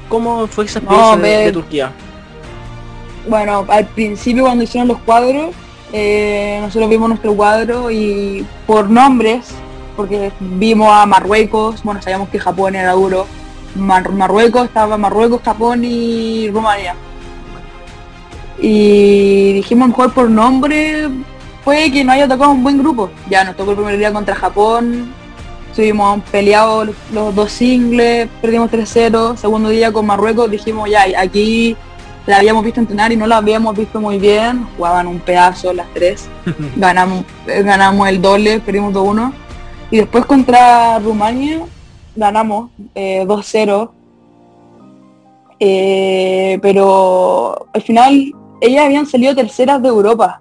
[0.09, 1.93] ¿Cómo, fue esa experiencia de Turquía?
[3.29, 5.55] Bueno, al principio cuando hicieron los cuadros,
[5.93, 9.49] eh, nosotros vimos nuestro cuadro y por nombres,
[9.97, 13.27] porque vimos a Marruecos, bueno, sabíamos que Japón era duro,
[13.77, 16.95] Marruecos, estaba Marruecos, Japón y Rumania.
[18.59, 21.09] Y dijimos mejor por nombre,
[21.63, 23.11] fue que no haya tocado un buen grupo.
[23.29, 25.13] Ya nos tocó el primer día contra Japón,
[25.71, 31.77] estuvimos peleados los dos singles, perdimos 3-0, segundo día con Marruecos dijimos ya, aquí
[32.27, 35.87] la habíamos visto entrenar y no la habíamos visto muy bien, jugaban un pedazo las
[35.95, 36.29] tres,
[36.77, 39.33] ganamos, eh, ganamos el doble, perdimos 2-1,
[39.91, 41.61] y después contra Rumania
[42.17, 43.91] ganamos 2-0,
[45.59, 50.41] eh, eh, pero al final ellas habían salido terceras de Europa,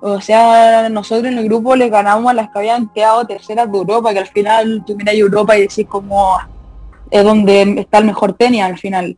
[0.00, 3.78] o sea, nosotros en el grupo les ganamos a las que habían quedado terceras de
[3.78, 6.38] Europa, que al final tú miras Europa y decís como
[7.08, 9.16] es donde está el mejor tenis al final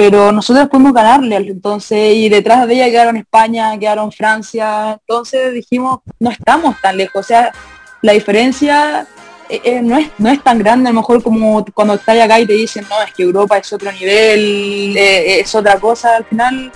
[0.00, 5.98] pero nosotros pudimos ganarle, entonces, y detrás de ella quedaron España, quedaron Francia, entonces dijimos,
[6.18, 7.52] no estamos tan lejos, o sea,
[8.00, 9.06] la diferencia
[9.50, 12.40] eh, eh, no, es, no es tan grande a lo mejor como cuando estás acá
[12.40, 16.24] y te dicen, no, es que Europa es otro nivel, eh, es otra cosa, al
[16.24, 16.72] final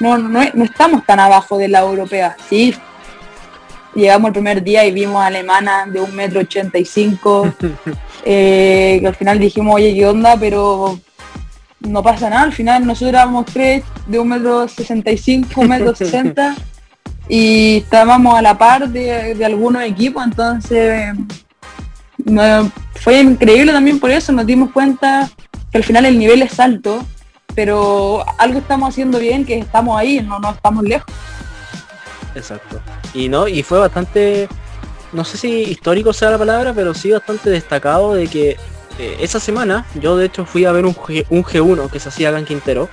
[0.00, 2.74] no, no, no, estamos tan abajo de la europea, sí.
[3.94, 7.52] Llegamos el primer día y vimos a alemana de un metro ochenta y cinco,
[8.24, 10.38] que al final dijimos, oye, ¿qué onda?
[10.40, 10.98] Pero
[11.86, 15.68] no pasa nada, al final nosotros éramos tres de un metro sesenta y cinco, un
[15.68, 16.54] metro sesenta
[17.28, 21.16] y estábamos a la par de, algunos equipos, entonces
[22.94, 25.30] fue increíble también por eso, nos dimos cuenta
[25.70, 27.04] que al final el nivel es alto,
[27.54, 31.12] pero algo estamos haciendo bien, que estamos ahí, no, no estamos lejos.
[32.34, 32.80] Exacto.
[33.14, 34.48] Y no, y fue bastante,
[35.12, 38.56] no sé si histórico sea la palabra, pero sí bastante destacado de que
[38.98, 42.28] eh, esa semana yo de hecho fui a ver un, G, 1 que se hacía
[42.28, 42.88] acá en Quintero.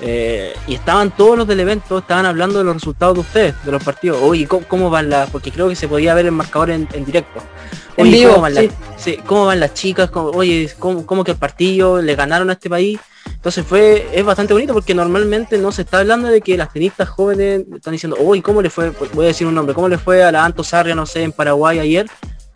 [0.00, 3.72] Eh, y estaban todos los del evento, estaban hablando de los resultados de ustedes, de
[3.72, 4.18] los partidos.
[4.20, 5.30] Oye, ¿cómo, van las?
[5.30, 7.40] Porque creo que se podía ver el marcador en, directo.
[7.96, 8.66] Oye, ¿cómo, van las,
[9.24, 10.10] ¿cómo van las chicas?
[10.12, 12.98] oye, ¿cómo, que el partido le ganaron a este país?
[13.26, 17.08] Entonces fue, es bastante bonito porque normalmente no se está hablando de que las tenistas
[17.08, 18.90] jóvenes están diciendo, uy, ¿cómo le fue?
[19.12, 21.32] Voy a decir un nombre, ¿cómo le fue a la Anto Sarria, no sé, en
[21.32, 22.06] Paraguay ayer?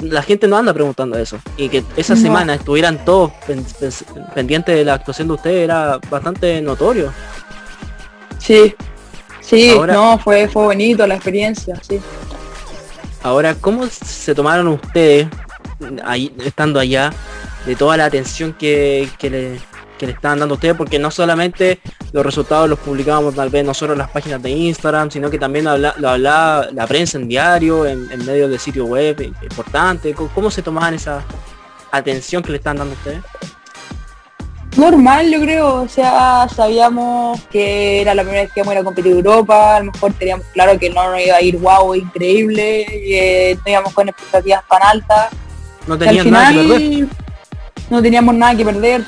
[0.00, 1.38] La gente no anda preguntando eso.
[1.56, 3.32] Y que esa semana estuvieran todos
[4.34, 7.12] pendientes de la actuación de ustedes era bastante notorio.
[8.38, 8.74] Sí,
[9.40, 12.00] sí, no, fue, fue bonito la experiencia, sí.
[13.22, 15.26] Ahora, ¿cómo se tomaron ustedes,
[16.04, 17.12] ahí, estando allá,
[17.66, 19.60] de toda la atención que, que, le,
[19.98, 20.76] que le estaban dando a ustedes?
[20.76, 21.80] Porque no solamente
[22.12, 25.64] los resultados los publicábamos tal vez nosotros en las páginas de Instagram, sino que también
[25.64, 25.70] lo
[26.08, 30.14] hablaba la prensa en diario, en, en medio de sitio web importante.
[30.14, 31.22] ¿Cómo, se tomaban esa
[31.90, 33.22] atención que le están dando a ustedes?
[34.76, 38.80] Normal, yo creo, o sea, sabíamos que era la primera vez que íbamos a ir
[38.80, 41.94] a competir Europa, a lo mejor teníamos claro que no nos iba a ir wow,
[41.96, 45.30] increíble, que no íbamos con expectativas tan altas.
[45.86, 47.27] No teníamos nada que perder.
[47.90, 49.02] No teníamos nada que perder,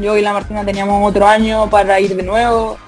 [0.00, 2.78] yo y la Martina teníamos otro año para ir de nuevo.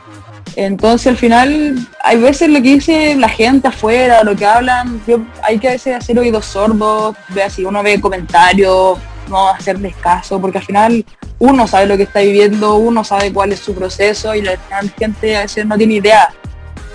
[0.56, 5.02] Entonces al final hay veces lo que dice la gente afuera, lo que hablan,
[5.42, 10.40] hay que a veces hacer oídos sordos, ve si uno ve comentarios, no hacerles caso,
[10.40, 11.04] porque al final
[11.38, 14.56] uno sabe lo que está viviendo, uno sabe cuál es su proceso y la
[14.98, 16.30] gente a veces no tiene idea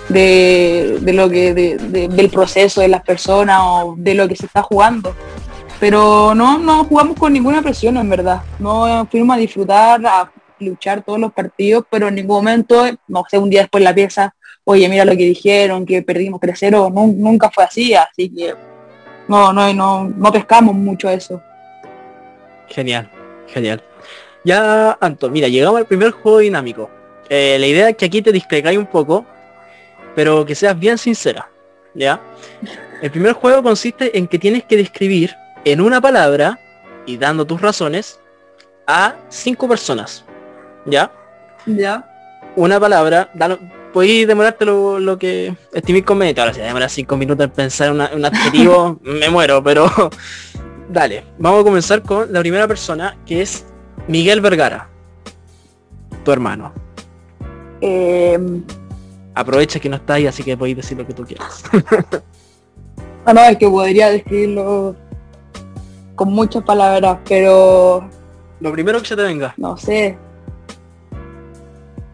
[0.08, 5.14] de, lo que del proceso de las personas o de lo que se está jugando.
[5.82, 8.40] Pero no, no jugamos con ninguna presión en verdad.
[8.60, 13.36] No fuimos a disfrutar, a luchar todos los partidos, pero en ningún momento, no sé,
[13.36, 17.64] un día después la pieza, oye, mira lo que dijeron, que perdimos 3-0, nunca fue
[17.64, 18.54] así, así que
[19.26, 21.42] no, no, no, no pescamos mucho eso.
[22.68, 23.10] Genial,
[23.48, 23.82] genial.
[24.44, 26.90] Ya, Anton, mira, llegamos al primer juego dinámico.
[27.28, 29.26] Eh, la idea es que aquí te discregáis un poco,
[30.14, 31.50] pero que seas bien sincera,
[31.92, 32.20] ¿ya?
[33.02, 36.58] El primer juego consiste en que tienes que describir en una palabra
[37.06, 38.20] y dando tus razones
[38.86, 40.24] a cinco personas,
[40.86, 41.12] ¿ya?
[41.66, 42.08] Ya.
[42.56, 43.30] Una palabra,
[43.92, 46.40] puedes demorarte lo, que estiméis conveniente.
[46.40, 49.90] Ahora si demora cinco minutos en pensar en un adjetivo, me muero, pero
[50.90, 53.66] dale, vamos a comenzar con la primera persona, que es
[54.08, 54.88] Miguel Vergara,
[56.24, 56.72] tu hermano.
[57.80, 58.62] Em,
[59.34, 61.64] Aprovecha que no está ahí, así que podéis decir lo que tú quieras.
[63.24, 64.94] ah, no, es que podría describirlo
[66.14, 68.08] con muchas palabras, pero...
[68.60, 69.54] Lo primero que se te venga.
[69.56, 70.16] No sé.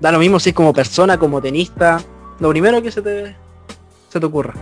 [0.00, 2.00] Da lo mismo si es como persona, como tenista.
[2.38, 3.36] Lo primero que se te,
[4.08, 4.54] se te ocurra.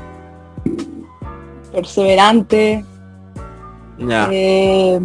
[1.73, 2.85] Perseverante.
[3.99, 4.29] Ya.
[4.33, 5.01] Eh,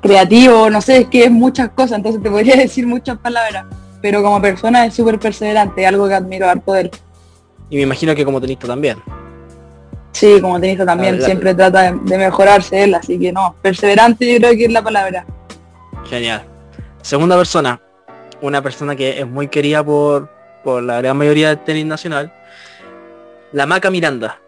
[0.00, 3.66] creativo, no sé, es que es muchas cosas, entonces te podría decir muchas palabras,
[4.00, 6.90] pero como persona es súper perseverante, algo que admiro harto de él.
[7.68, 8.98] Y me imagino que como tenista también.
[10.12, 14.52] Sí, como tenista también, siempre trata de, mejorarse él, así que no, perseverante yo creo
[14.52, 15.24] que es la palabra.
[16.08, 16.44] Genial.
[17.02, 17.80] Segunda persona,
[18.40, 20.28] una persona que es muy querida por,
[20.64, 22.32] por la gran mayoría del tenis nacional,
[23.52, 24.38] la Maca Miranda.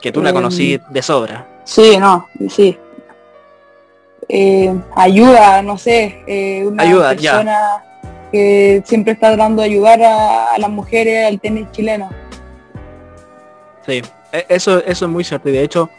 [0.00, 1.46] Que tú la em, conocí de sobra.
[1.64, 2.76] Sí, no, sí.
[4.28, 7.84] Eh, ayuda, no sé, eh, una persona
[8.30, 12.08] que siempre está tratando de ayudar a, las mujeres al tenis chileno.
[13.86, 15.48] Sí, e, eso, eso es muy cierto.
[15.48, 15.90] Y de hecho,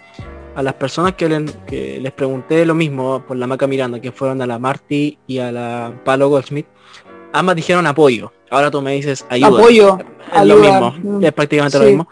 [0.56, 4.48] a las personas que, les pregunté lo mismo por la Maca Miranda, que fueron a
[4.48, 6.68] la Marty y a la Palo Goldsmith,
[7.32, 8.32] ambas dijeron apoyo.
[8.50, 9.48] Ahora tú me dices ayuda.
[9.48, 9.98] Apoyo.
[10.34, 12.08] Es lo mismo, es prácticamente lo mismo.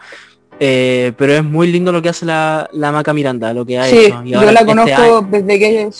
[0.58, 3.88] Eh, pero es muy lindo lo que hace la, la Maca Miranda, lo que ha
[3.88, 4.22] hecho.
[4.24, 5.90] yo la este conozco desde que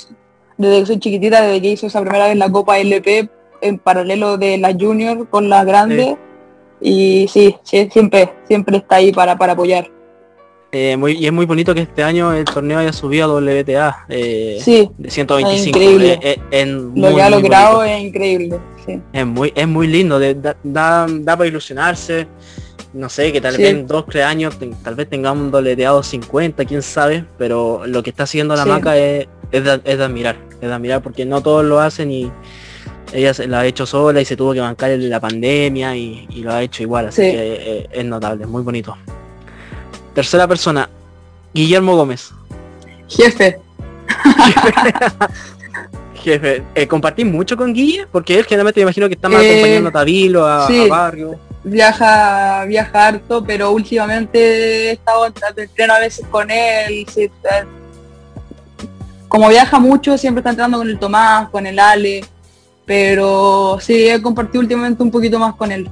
[0.59, 3.29] desde que soy chiquitita, desde que hizo esa primera vez la Copa LP
[3.61, 6.17] en paralelo de la Junior con la grande
[6.83, 9.91] Y sí, siempre, siempre está ahí para, para apoyar.
[10.75, 14.07] Eh, muy, y es muy bonito que este año el torneo haya subido a WTA
[14.09, 15.55] eh, sí, de 125.
[15.55, 16.19] Es increíble.
[16.95, 18.59] lo que ha logrado es increíble.
[19.13, 22.27] Es muy, es muy lindo, da, da, da, para ilusionarse
[22.93, 26.65] no sé, que tal vez en dos, tres años tal vez tengamos un doleteado 50,
[26.65, 30.73] quién sabe, pero lo que está haciendo la maca es, es, de, admirar, es de
[30.73, 32.31] admirar porque no todos lo hacen y
[33.13, 36.53] ella se, lo ha hecho sola y se tuvo que bancar la pandemia y, lo
[36.53, 38.97] ha hecho igual, así que eh, es, notable, muy bonito.
[40.15, 40.89] Tercera persona,
[41.55, 42.33] Guillermo Gómez.
[43.09, 43.59] Jefe.
[46.15, 46.63] Jefe.
[46.75, 48.07] Eh, ¿Compartís mucho con Guille?
[48.11, 52.65] Porque él generalmente me imagino que está más eh, acompañando a Tabilo, a Barrio viaja,
[52.65, 57.07] viaja harto, pero últimamente he estado entreno a veces con él.
[59.29, 62.25] Como viaja mucho, siempre está entrando con el Tomás, con el Ale.
[62.87, 65.89] Pero sí, he compartido últimamente un poquito más con él.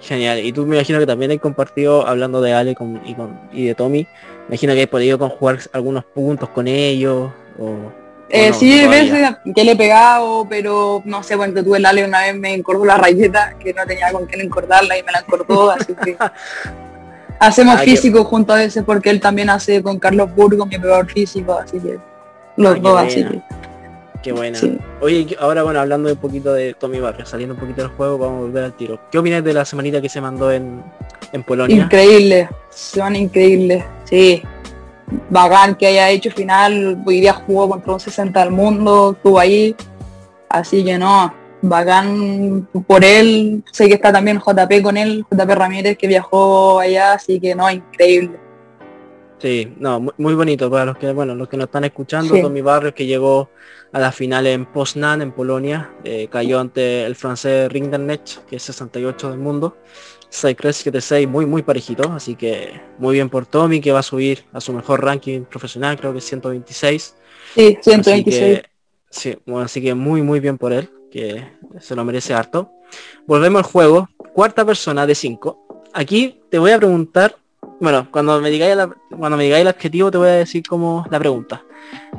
[0.00, 0.40] Genial.
[0.40, 3.66] Y tú me imagino que también he compartido, hablando de Ale con, y, con, y
[3.66, 4.06] de Tommy,
[4.48, 7.30] me imagino que he podido conjugar algunos puntos con ellos.
[7.58, 7.76] O,
[8.34, 12.20] eh, sí, veces que le he pegado, pero no sé, cuando tuve el Ale una
[12.20, 15.70] vez me encordó la rayeta, que no tenía con quién encordarla y me la encordó,
[15.72, 16.16] así que
[17.38, 21.06] hacemos ah, físico junto a veces porque él también hace con Carlos Burgo, mi peor
[21.12, 21.98] físico, así que
[22.56, 23.42] los ah, dos, así que
[24.22, 24.58] Qué buena.
[25.00, 28.38] Oye, ahora bueno, hablando un poquito de Tommy Barrio, saliendo un poquito del juego, vamos
[28.38, 29.00] a volver al tiro.
[29.10, 30.82] ¿Qué opinas de la semanita que se mandó en,
[31.32, 31.76] en Polonia?
[31.76, 32.48] Increíble,
[32.96, 34.42] van increíble, sí.
[35.28, 39.74] Bacán que haya hecho final, hoy día jugó contra un 60 del mundo, estuvo ahí.
[40.48, 43.64] Así que no, bacán por él.
[43.72, 47.68] Sé que está también JP con él, JP Ramírez que viajó allá, así que no,
[47.70, 48.38] increíble.
[49.42, 52.94] Sí, no, muy, bonito para los que, bueno, los que nos están escuchando, Tommy Barrios
[52.94, 53.50] que llegó
[53.90, 58.62] a la final en Poznan, en Polonia, eh, cayó ante el francés Rindernet, que es
[58.62, 59.78] 68 del mundo,
[60.30, 64.60] 6 muy, muy parejito, así que muy bien por Tommy, que va a subir a
[64.60, 67.16] su mejor ranking profesional, creo que es 126.
[67.56, 68.14] Sí, 126.
[68.14, 68.62] Así que,
[69.10, 71.48] sí, bueno, así que muy, muy bien por él, que
[71.80, 72.70] se lo merece harto.
[73.26, 75.88] Volvemos al juego, cuarta persona de 5.
[75.94, 77.41] Aquí te voy a preguntar
[77.82, 78.78] bueno, cuando me digáis
[79.18, 81.64] cuando me digáis el adjetivo te voy a decir como la pregunta.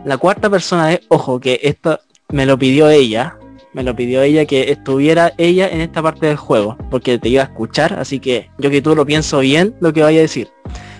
[0.03, 3.37] La cuarta persona es, ojo, que esto me lo pidió ella,
[3.71, 7.43] me lo pidió ella que estuviera ella en esta parte del juego, porque te iba
[7.43, 10.49] a escuchar, así que yo que tú lo pienso bien lo que vaya a decir.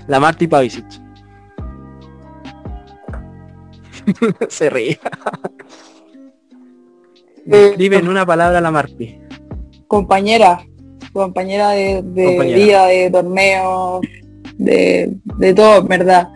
[0.07, 0.85] La Marty Pavicic.
[4.47, 4.97] Se ríe.
[7.45, 9.19] Describe en una palabra la Marty.
[9.87, 10.65] Compañera,
[11.11, 13.99] compañera de, de vida, de torneo,
[14.57, 16.29] de, de todo, ¿verdad?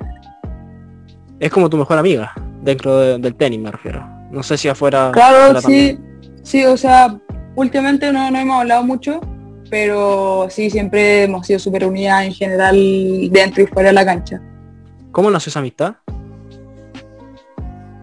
[1.39, 4.07] Es como tu mejor amiga dentro del tenis, me refiero.
[4.31, 5.11] No sé si afuera...
[5.13, 5.97] Claro, sí,
[6.43, 7.17] sí, o sea,
[7.55, 9.21] últimamente no, no hemos hablado mucho,
[9.69, 12.75] pero sí, siempre hemos sido súper unidas en general
[13.31, 14.41] dentro y fuera de la cancha.
[15.11, 15.95] ¿Cómo nació esa amistad?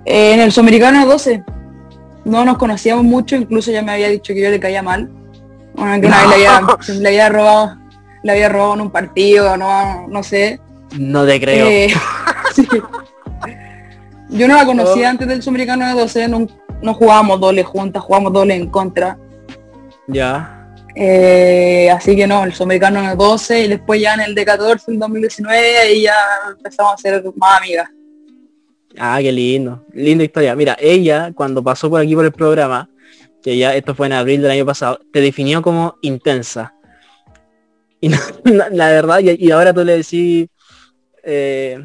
[0.04, 1.44] en el Sudamericano 12.
[2.24, 5.10] No nos conocíamos mucho, incluso ya me había dicho que yo le caía mal.
[5.74, 7.76] Bueno, que una vez le había robado
[8.24, 10.58] le había robado en un partido, no, no sé.
[10.98, 11.66] No te creo.
[11.66, 11.92] Eh,
[14.30, 15.10] Yo no la conocía oh.
[15.10, 16.46] antes del Sudamericano de 12, no,
[16.82, 19.18] no jugábamos doble juntas, jugábamos doble en contra.
[20.08, 20.74] Ya.
[20.96, 24.90] Eh, así que no, el Sudamericano de 12 y después ya en el de 14,
[24.90, 26.14] en 2019, y ya
[26.56, 27.90] empezamos a ser más amigas.
[28.98, 29.84] Ah, qué lindo.
[29.92, 30.56] Linda historia.
[30.56, 32.88] Mira, ella cuando pasó por aquí por el programa,
[33.42, 36.73] que ya esto fue en abril del año pasado, te definió como intensa.
[38.04, 38.10] Y
[38.50, 40.46] la verdad, y, ahora tú le decís,
[41.22, 41.82] eh,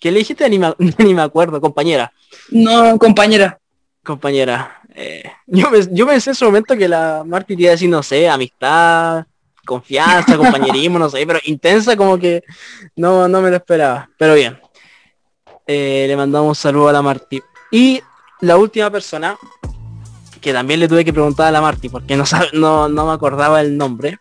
[0.00, 0.48] ¿qué le dijiste?
[0.50, 2.12] Ni me, ni me acuerdo, compañera.
[2.50, 3.60] No, compañera.
[4.02, 4.82] Compañera.
[4.96, 8.28] Eh, yo, yo pensé en ese momento que la Marti iba a decir, no sé,
[8.28, 9.24] amistad,
[9.64, 12.42] confianza, compañerismo, no sé, pero intensa como que
[12.96, 14.10] no, no me lo esperaba.
[14.18, 14.58] Pero bien.
[15.68, 17.40] Eh, le mandamos un saludo a la Marti.
[17.70, 18.02] Y
[18.40, 19.36] la última persona,
[20.40, 23.12] que también le tuve que preguntar a la Marti, porque no, sabe, no, no me
[23.12, 24.18] acordaba el nombre,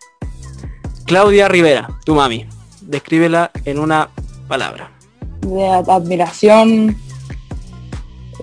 [1.10, 2.46] Claudia Rivera, tu mami.
[2.82, 4.12] Descríbela en una
[4.48, 4.92] palabra.
[5.42, 6.96] De admiración.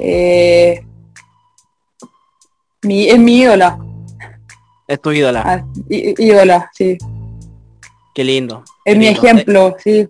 [0.01, 0.85] Eh,
[2.83, 3.79] mi, es mi ídola.
[4.89, 5.43] Es tu ídola.
[5.47, 6.99] Ah, ídola, sí.
[8.13, 8.65] Qué lindo.
[8.85, 10.09] Es mi ejemplo, sí.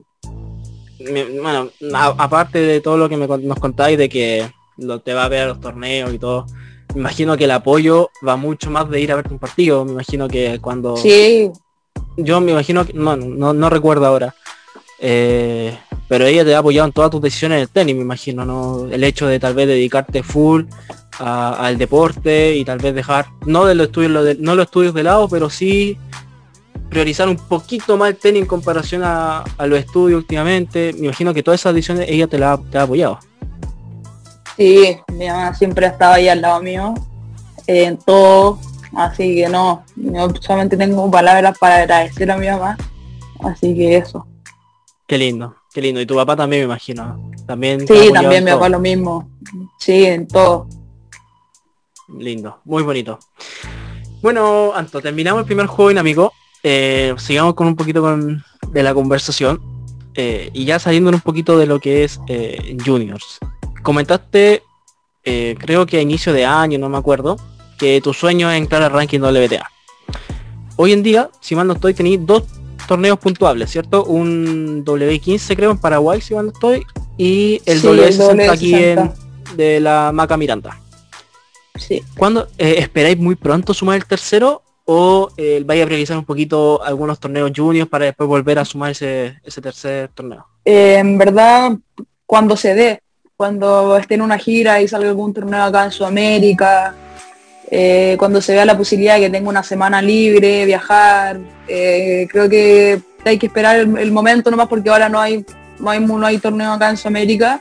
[1.43, 1.69] bueno,
[2.17, 5.49] aparte de todo lo que nos contáis de que lo, te va a ver a
[5.49, 6.47] los torneos y todo,
[6.95, 9.85] me imagino que el apoyo va mucho más de ir a verte un partido.
[9.85, 10.97] Me imagino que cuando...
[10.97, 11.53] Sí,
[12.17, 14.35] yo me imagino que, no, no, recuerdo ahora.
[14.99, 15.77] Eh,
[16.09, 18.89] pero ella te ha apoyado en todas tus decisiones en el tenis, me imagino, ¿no?
[18.91, 20.65] El hecho de tal vez dedicarte full
[21.19, 25.03] al deporte y tal vez dejar, no de los estudios, de, no los estudios de
[25.03, 25.99] lado, pero sí
[26.91, 30.93] priorizar un poquito más el tenis en comparación a, los estudios últimamente.
[30.99, 33.19] Me imagino que todas esas decisiones ella te la te ha apoyado.
[34.57, 36.95] Sí, mi mamá siempre ha estado ahí al lado mío,
[37.67, 38.59] en todo,
[38.95, 42.77] Así que no, yo solamente tengo palabras para agradecer a mi mamá.
[43.41, 44.27] Así que eso.
[45.07, 46.01] Qué lindo, qué lindo.
[46.01, 47.31] Y tu papá también me imagino.
[47.47, 47.87] También.
[47.87, 49.31] Sí, también mi papá lo mismo.
[49.79, 50.69] Sí, en todo.
[52.19, 53.19] Lindo, muy bonito.
[54.23, 56.33] Bueno, Anto, terminamos el primer juego amigo
[56.63, 59.61] Eh, sigamos con un poquito con, de la conversación.
[60.15, 63.39] Eh, y ya saliendo un poquito de lo que es eh, juniors.
[63.83, 64.63] Comentaste,
[65.25, 67.37] eh, creo que a inicio de año, no me acuerdo,
[67.79, 69.71] que tu sueño es entrar al ranking WTA.
[70.77, 72.45] Hoy en día, si mal no estoy, tenéis dos
[72.87, 74.05] torneos puntuables, ¿cierto?
[74.05, 76.85] Un W15 creo en Paraguay, si mal no estoy,
[77.17, 79.13] y el W60, aquí en,
[79.57, 80.79] de la Maca Miranda.
[81.77, 82.03] Sí.
[82.17, 86.83] ¿Cuándo eh, esperáis muy pronto sumar el tercero o eh, vais a priorizar un poquito
[86.83, 90.47] algunos torneos juniors para después volver a sumar ese, ese tercer torneo?
[90.65, 91.73] Eh, en verdad,
[92.25, 93.01] cuando se dé,
[93.37, 96.95] cuando esté en una gira y salga algún torneo acá en Sudamérica,
[97.71, 101.39] eh, cuando se vea la posibilidad de que tenga una semana libre, viajar,
[101.69, 105.45] eh, creo que hay que esperar el, el momento nomás porque ahora no hay,
[105.79, 107.61] no hay, no hay torneo acá en Sudamérica,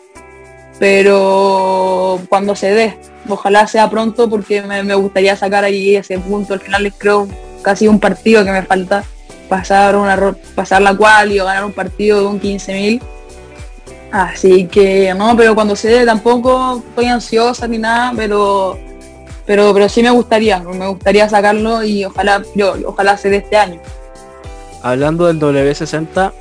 [0.80, 2.98] pero cuando se dé,
[3.28, 7.28] ojalá sea pronto porque me, gustaría sacar ahí ese punto, al final les creo
[7.62, 9.04] casi un partido que me falta,
[9.50, 13.02] pasar una pasar la cual y ganar un partido de un 15.000
[14.12, 18.80] Así que no, pero cuando se dé tampoco estoy ansiosa ni nada, pero
[19.46, 23.58] pero pero sí me gustaría, me gustaría sacarlo y ojalá yo ojalá se dé este
[23.58, 23.80] año.
[24.82, 26.32] Hablando del W60,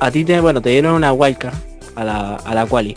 [0.00, 1.54] a ti te, bueno, te dieron una wildcard
[1.94, 2.96] a la, a la quali.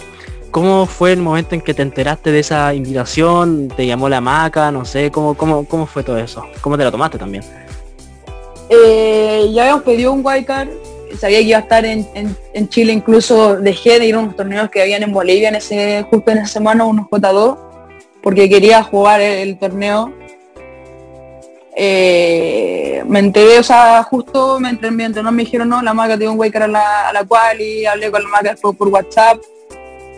[0.49, 3.67] ¿Cómo fue el momento en que te enteraste de esa invitación?
[3.75, 4.71] ¿Te llamó la maca?
[4.71, 6.43] No sé, ¿cómo, cómo, cómo fue todo eso?
[6.61, 7.43] ¿Cómo te la tomaste también?
[8.69, 10.69] Eh, ya habíamos pedido un wildcard,
[11.19, 14.35] sabía que iba a estar en, en- en Chile, incluso dejé de ir a unos
[14.35, 17.57] torneos que habían en Bolivia en ese, justo en esa semana, unos J2,
[18.21, 20.13] porque quería jugar el, torneo.
[21.75, 26.17] Eh, me enteré, o sea, justo me entré, mientras no me dijeron no, la marca
[26.17, 29.37] tiene un wildcard a la, a la cual y hablé con la después por WhatsApp.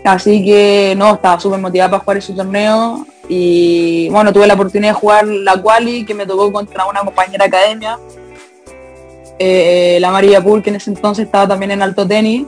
[0.05, 4.93] Así que no, estaba súper motivada para jugar ese torneo y bueno, tuve la oportunidad
[4.93, 7.99] de jugar la quali que me tocó contra una compañera de academia
[9.39, 12.45] eh, la María Pool, que en ese entonces estaba también en alto tenis.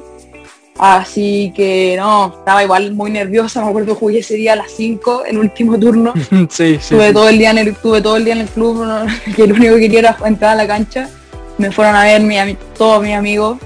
[0.77, 4.71] Así que no, estaba igual muy nerviosa, me acuerdo que jugué ese día a las
[4.71, 6.13] 5, el último turno.
[6.29, 6.73] sí, sí.
[6.73, 7.13] Estuve sí.
[7.13, 9.05] todo el día en el, estuve todo el día en el club, no,
[9.35, 11.09] que lo único que quería era entrar a la cancha.
[11.57, 12.35] Me fueron a ver mi,
[12.77, 13.57] todos mis amigos.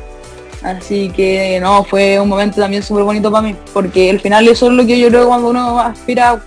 [0.61, 4.65] Así que no, fue un momento también súper bonito para mí, porque al final eso
[4.67, 6.43] es lo que yo creo cuando uno aspira a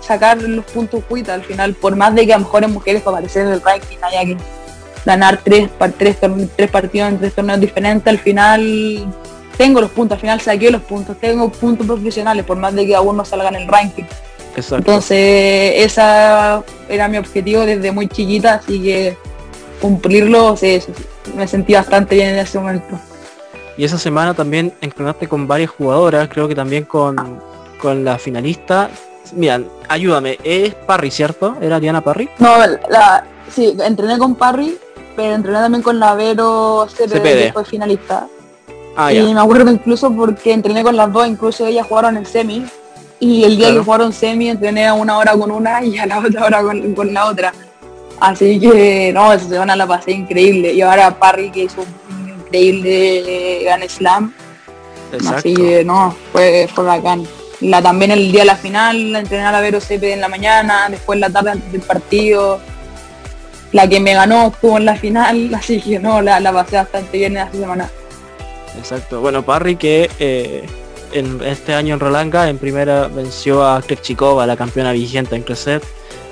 [0.00, 3.02] sacar los puntos cuita, al final, por más de que a lo mejor en mujeres
[3.02, 4.36] para aparecer en el ranking haya que
[5.04, 6.16] ganar tres, tres,
[6.54, 9.06] tres partidos en tres torneos diferentes, al final
[9.56, 12.94] tengo los puntos, al final saqué los puntos, tengo puntos profesionales, por más de que
[12.94, 14.04] aún no salga en el ranking.
[14.56, 14.76] Exacto.
[14.76, 19.16] Entonces, esa era mi objetivo desde muy chiquita, así que
[19.80, 20.80] cumplirlo, sí,
[21.34, 22.98] me sentí bastante bien en ese momento.
[23.76, 27.40] Y esa semana también entrenaste con varias jugadoras, creo que también con,
[27.80, 28.88] con la finalista.
[29.34, 31.56] Mira, ayúdame, es Parry, ¿cierto?
[31.60, 32.30] ¿Era Diana Parry?
[32.38, 32.56] No,
[32.88, 34.78] la, sí, entrené con Parry,
[35.14, 37.22] pero entrené también con la Vero CPD, CPD.
[37.46, 38.28] que fue finalista.
[38.96, 42.64] Ah, y me acuerdo incluso porque entrené con las dos, incluso ellas jugaron el semi.
[43.20, 43.80] Y el día Claro.
[43.80, 46.94] que jugaron semi entrené a una hora con una y a la otra hora con,
[46.94, 47.52] con la otra.
[48.20, 50.72] Así que no, esa semana la pasé increíble.
[50.72, 54.32] Y ahora Parry que hizo un increíble Gran Slam.
[55.12, 55.36] Exacto.
[55.38, 57.24] Así que no, fue, fue bacán.
[57.60, 60.28] La, también el día de la final, la entrené a la Vero CP en la
[60.28, 62.60] mañana, después en la tarde antes del partido.
[63.72, 67.16] La que me ganó estuvo en la final, así que no, la, la pasé bastante
[67.18, 67.90] bien esa semana.
[68.78, 69.20] Exacto.
[69.20, 70.66] Bueno, Parry que eh,
[71.12, 75.82] en este año en Rolanga en primera venció a Krejcikova, la campeona vigente en Crecer.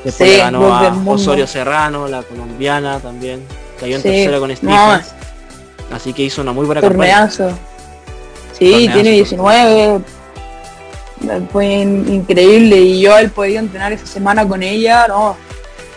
[0.05, 0.95] Después Sí, le ganó a.
[1.07, 3.43] Osorio Serrano, la colombiana también.
[3.81, 4.09] Cayó en Sí.
[4.09, 5.15] tercera con No, Stephens.
[5.93, 7.29] Así que hizo una muy buena campaña.
[7.29, 7.57] Torneazo.
[8.59, 10.01] Sí, Torneazo, tiene 19.
[11.53, 15.37] Fue in- increíble y yo he podido entrenar esa semana con ella, no,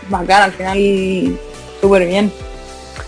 [0.08, 1.38] bacán, al final
[1.82, 2.32] súper bien.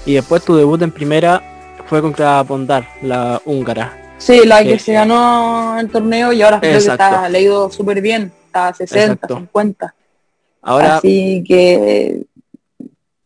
[0.04, 1.42] Y después tu debut en primera
[1.90, 4.14] fue contra Bondar, la húngara.
[4.16, 8.00] Sí, la que Eh, se ganó el torneo y ahora creo que está leído súper
[8.00, 9.34] bien, está a 60, Exacto.
[9.38, 9.94] 50.
[10.62, 12.22] Ahora, Así que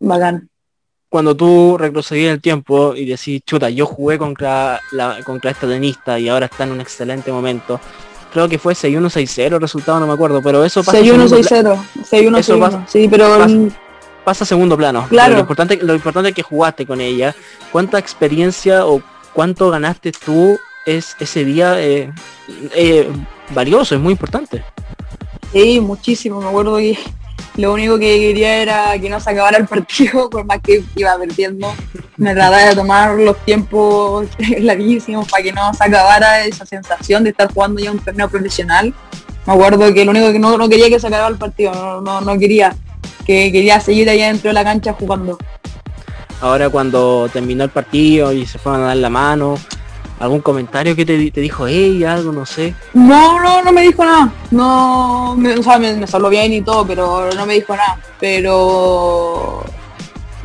[0.01, 0.49] bacán.
[1.11, 6.19] cuando tú retrocedías el tiempo y decís, chuta, yo jugué contra, la, contra esta tenista
[6.19, 7.79] y ahora está en un excelente momento.
[8.33, 11.29] Creo que fue 6-1, 6-0 el resultado, no me acuerdo, pero eso pasa, a 6-1,
[11.29, 11.77] segundo, pla- 6-0,
[12.11, 12.61] 6-1, Eso 6-1.
[12.61, 13.47] pasa- Sí, pero pasa-
[14.25, 15.07] pasa a segundo plano.
[15.09, 15.35] Claro.
[15.35, 17.35] Lo importante, lo importante es que jugaste con ella.
[17.71, 19.03] ¿Cuánta experiencia o
[19.33, 22.11] cuánto ganaste tú es ese día eh,
[22.75, 23.09] eh,
[23.51, 23.95] valioso?
[23.95, 24.65] Es muy importante.
[25.53, 26.41] Sí, muchísimo.
[26.41, 26.99] Me acuerdo que
[27.57, 31.17] lo único que quería era que no se acabara el partido, por más que iba
[31.17, 31.73] perdiendo.
[32.17, 34.27] Me trataba de tomar los tiempos
[34.59, 38.93] larguísimos para que no se acabara esa sensación de estar jugando ya un torneo profesional.
[39.47, 42.01] Me acuerdo que lo único que no, no quería que se acabara el partido, no,
[42.01, 42.75] no, no quería,
[43.25, 45.39] que quería seguir allá dentro de la cancha jugando.
[46.41, 49.55] Ahora cuando terminó el partido y se fueron a dar la mano,
[50.21, 52.75] algún comentario que te, di- te dijo ella, algo, no sé.
[52.93, 54.31] No, no, no me dijo nada.
[54.51, 57.99] No, me, o sea, me, me saludó bien y todo, pero no me dijo nada.
[58.21, 59.65] Pero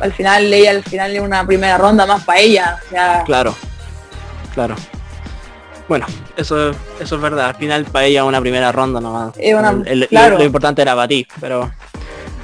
[0.00, 2.78] al final ella al final es una primera ronda más para ella.
[2.86, 3.54] O sea, Claro,
[4.54, 4.74] claro.
[5.88, 6.06] Bueno,
[6.36, 6.70] eso,
[7.00, 7.48] eso es verdad.
[7.48, 9.32] Al final para ella una primera ronda nomás.
[9.36, 10.32] Es una- El- el- claro.
[10.34, 11.70] lo, lo importante era para ti, pero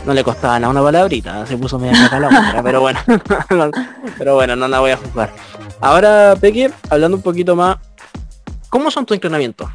[0.07, 3.01] no le costaba nada una palabrita, se puso media la pero bueno,
[4.19, 5.33] pero bueno, no la voy a juzgar.
[5.81, 7.77] Ahora, Peque, hablando un poquito más,
[8.71, 9.69] ¿cómo son tus entrenamientos?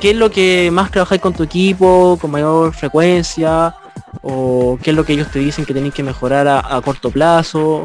[0.00, 3.74] ¿Qué es lo que más trabajáis con tu equipo, con mayor frecuencia?
[4.22, 7.84] ¿O qué es lo que ellos te dicen que tenéis que mejorar a, corto plazo?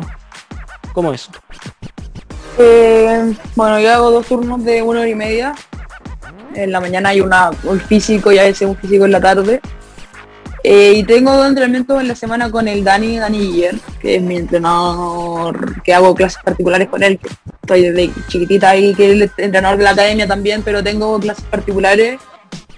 [0.93, 1.29] ¿Cómo es?
[2.57, 5.53] Eh, bueno, yo hago dos turnos de una hora y media.
[6.55, 9.61] En la mañana hay una, un físico y a veces un físico en la tarde.
[10.63, 14.21] Eh, y tengo dos entrenamientos en la semana con el Dani, Dani Guiller, que es
[14.21, 17.29] mi entrenador, que hago clases particulares con él, que
[17.61, 21.45] estoy desde chiquitita ahí, que es el entrenador de la academia también, pero tengo clases
[21.45, 22.19] particulares.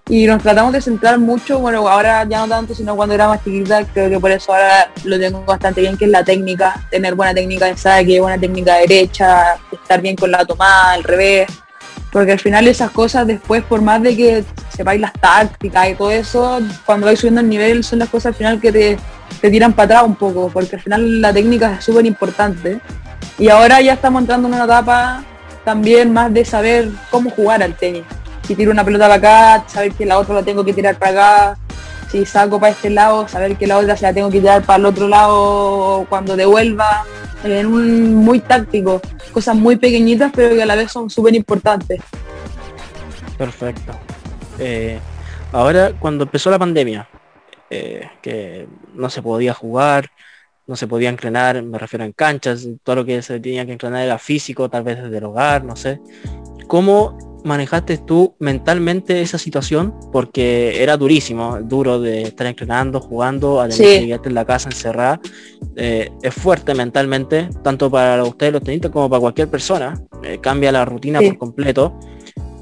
[0.10, 3.44] Y nos tratamos de centrar mucho, bueno, ahora ya no tanto, sino cuando era más
[3.44, 7.16] chiquita, creo que por eso ahora lo tengo bastante bien, que es la técnica, tener
[7.16, 11.48] buena técnica de saque, buena técnica derecha, estar bien con la tomada, al revés,
[12.12, 14.44] porque al final esas cosas después, por más de que
[14.76, 18.36] sepáis las tácticas y todo eso, cuando vais subiendo el nivel son las cosas al
[18.36, 18.98] final que te,
[19.50, 22.80] tiran para atrás un poco, porque al final la técnica es súper importante.
[23.40, 25.24] Y ahora ya estamos entrando en una etapa
[25.64, 28.04] también más de saber cómo jugar al tenis.
[28.46, 31.12] Si tiro una pelota para acá, saber que la otra la tengo que tirar para
[31.12, 31.58] acá,
[32.12, 34.80] si saco para este lado, saber que la otra se la tengo que tirar para
[34.80, 37.06] el otro lado cuando devuelva
[37.44, 42.02] en muy táctico, cosas muy pequeñitas pero que a la vez son súper importantes.
[43.38, 43.94] Perfecto.
[44.60, 45.00] Eh,
[45.52, 47.08] ahora, cuando empezó la pandemia,
[47.70, 50.10] eh, que no se podía jugar,
[50.68, 54.04] no se podía entrenar, me refiero en canchas, todo lo que se tenía que entrenar
[54.04, 56.00] era físico, tal vez desde el hogar, no sé.
[56.68, 59.94] ¿Cómo manejaste tú mentalmente esa situación?
[60.12, 65.20] Porque era durísimo, duro de estar entrenando, jugando, además de quedarte en la casa encerrada.
[65.76, 70.00] Eh, es fuerte mentalmente, tanto para ustedes los tenistas como para cualquier persona.
[70.24, 72.00] Eh, cambia la rutina por completo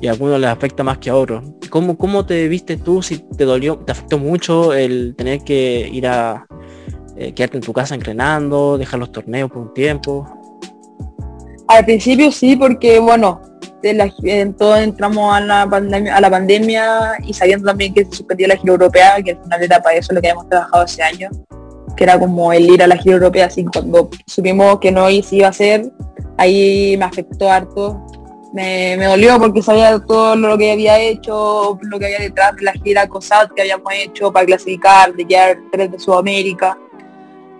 [0.01, 1.43] y a algunos les afecta más que a otros.
[1.69, 6.07] ¿Cómo, ¿Cómo te viste tú si te dolió, te afectó mucho el tener que ir
[6.07, 6.47] a
[7.17, 10.25] eh, quedarte en tu casa entrenando, dejar los torneos por un tiempo?
[11.69, 13.41] Al principio sí, porque bueno,
[13.83, 18.47] en todo entramos a la, pandemia, a la pandemia y sabiendo también que se suspendió
[18.47, 21.29] la gira europea, que es una etapa de eso lo que hemos trabajado ese año,
[21.95, 25.35] que era como el ir a la gira europea, así cuando supimos que no se
[25.35, 25.91] iba a hacer,
[26.37, 28.03] ahí me afectó harto.
[28.51, 32.73] Me, dolió porque sabía todo lo que había hecho, lo que había detrás de la
[32.73, 36.75] gira COSAT que habíamos hecho para clasificar, de ya tres de Sudamérica.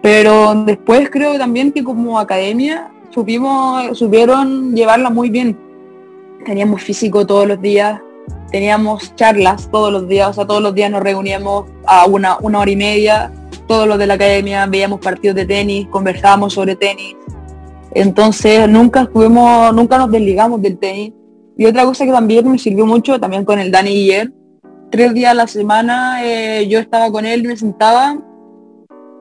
[0.01, 2.89] Pero después creo también que como academia
[3.19, 5.69] supimos, supieron llevarla muy bien
[6.45, 8.01] teníamos físico todos los días,
[8.51, 12.59] teníamos charlas todos los días, o sea, todos los días nos reuníamos a una, una
[12.59, 13.31] hora y media,
[13.67, 17.15] todos los de la academia, veíamos partidos de tenis, conversábamos sobre tenis.
[17.93, 21.13] Entonces nunca estuvimos, nunca nos desligamos del tenis.
[21.57, 24.31] Y otra cosa que también me sirvió mucho, también con el Dani Guiller,
[24.89, 28.17] tres días a la semana eh, yo estaba con él, me sentaba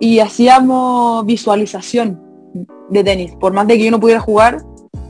[0.01, 2.28] y hacíamos visualización
[2.89, 3.32] de tenis.
[3.39, 4.62] Por más de que yo no pudiera jugar,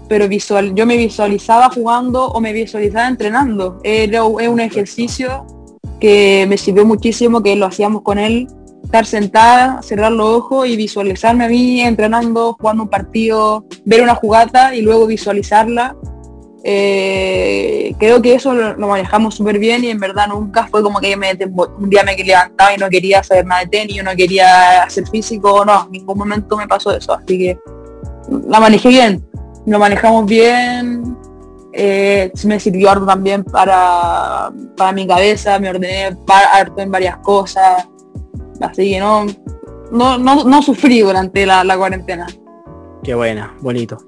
[0.08, 3.78] pero visual, yo me visualizaba jugando o me visualizaba entrenando.
[3.84, 5.46] Era, un ejercicio
[6.00, 8.48] que me sirvió muchísimo, que lo hacíamos con él,
[8.84, 14.14] estar sentada, cerrar los ojos y visualizarme a mí entrenando, jugando un partido, ver una
[14.14, 15.96] jugada y luego visualizarla.
[16.70, 21.16] Eh, creo que eso lo, manejamos súper bien y en verdad nunca fue como que
[21.16, 25.64] un día me levantaba y no quería saber nada de tenis, no quería hacer físico,
[25.64, 27.58] no, en ningún momento me pasó eso, así que
[28.48, 29.24] la manejé bien
[29.68, 31.16] lo manejamos bien,
[31.72, 37.86] eh, me sirvió también para, para mi cabeza, me ordené harto en varias cosas,
[38.60, 39.26] así que no,
[39.92, 42.26] no, no, sufrí durante la, cuarentena.
[43.02, 43.98] Qué buena, bonito.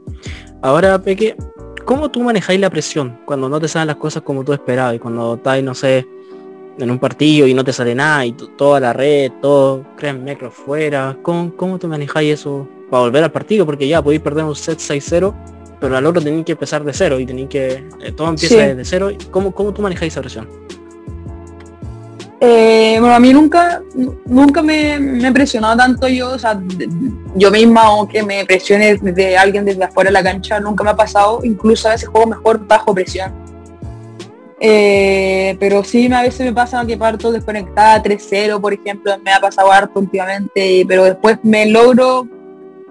[0.63, 1.37] Ahora, Peque,
[1.85, 4.99] ¿cómo tú manejáis la presión cuando no te salen las cosas como tú esperabas y
[4.99, 6.07] cuando estás, no sé,
[6.79, 10.55] en un partido y no te sale nada y toda la red, todo, creen metros
[10.55, 11.17] fuera?
[11.23, 14.79] ¿Cómo, ¿Cómo tú manejáis eso para volver al partido, porque ya podéis perder un set
[14.79, 15.35] 6-0,
[15.81, 18.85] pero al otro tenéis que empezar de cero y tenéis que, eh, todo empieza desde
[18.85, 19.11] cero.
[19.31, 20.49] ¿Cómo, ¿Cómo tú manejáis esa presión?
[22.43, 23.83] Eh, bueno, a mí nunca,
[24.25, 26.59] nunca me, me he presionado tanto yo, o sea,
[27.35, 30.91] yo misma o que me presione de alguien desde afuera de la cancha, nunca me
[30.91, 33.33] ha pasado, incluso a veces juego mejor bajo presión.
[34.59, 39.41] Eh, pero sí, a veces me pasa que parto desconectada 3-0, por ejemplo, me ha
[39.41, 42.27] pasado harto últimamente, pero después me logro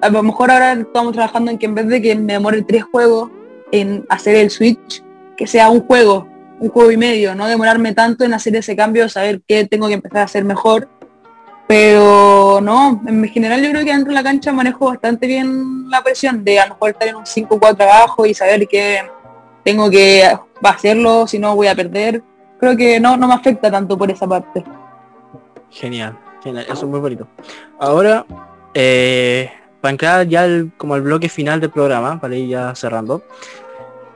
[0.02, 2.84] a lo mejor ahora estamos trabajando en que en vez de que me demore tres
[2.84, 3.30] juegos
[3.72, 5.04] en hacer el switch,
[5.38, 6.28] que sea un juego,
[6.60, 9.94] un juego y medio, no demorarme tanto en hacer ese cambio, saber qué tengo que
[9.94, 10.88] empezar a hacer mejor.
[11.68, 16.04] Pero no, en general yo creo que dentro de la cancha manejo bastante bien la
[16.04, 19.02] presión de a lo mejor estar en un 5-4 abajo y saber que
[19.64, 20.24] tengo que
[20.64, 22.24] hacerlo, si no voy a perder.
[22.60, 24.64] Creo que no, no me afecta tanto por esa parte.
[25.70, 26.18] Genial.
[26.44, 27.28] genial, eso es muy bonito.
[27.80, 28.26] Ahora,
[28.74, 33.22] eh, para entrar ya como el bloque final del programa, para ir ya cerrando,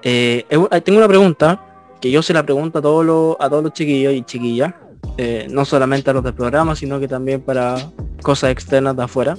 [0.02, 0.46] eh,
[0.84, 1.73] tengo una pregunta
[2.04, 4.74] que yo se la pregunto a todos los, a todos los chiquillos y chiquillas,
[5.18, 7.78] eh, no solamente a los del programa, sino que también para
[8.22, 9.38] cosas externas de afuera.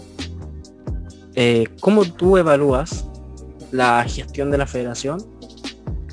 [1.35, 3.07] Eh, ¿Cómo tú evalúas
[3.71, 5.23] la gestión de la federación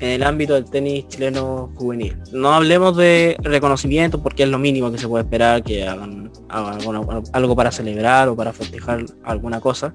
[0.02, 2.16] en el ámbito del tenis chileno juvenil?
[2.32, 7.54] No hablemos de reconocimiento porque es lo mínimo que se puede esperar que hagan, algo
[7.54, 9.94] para celebrar o para festejar alguna cosa,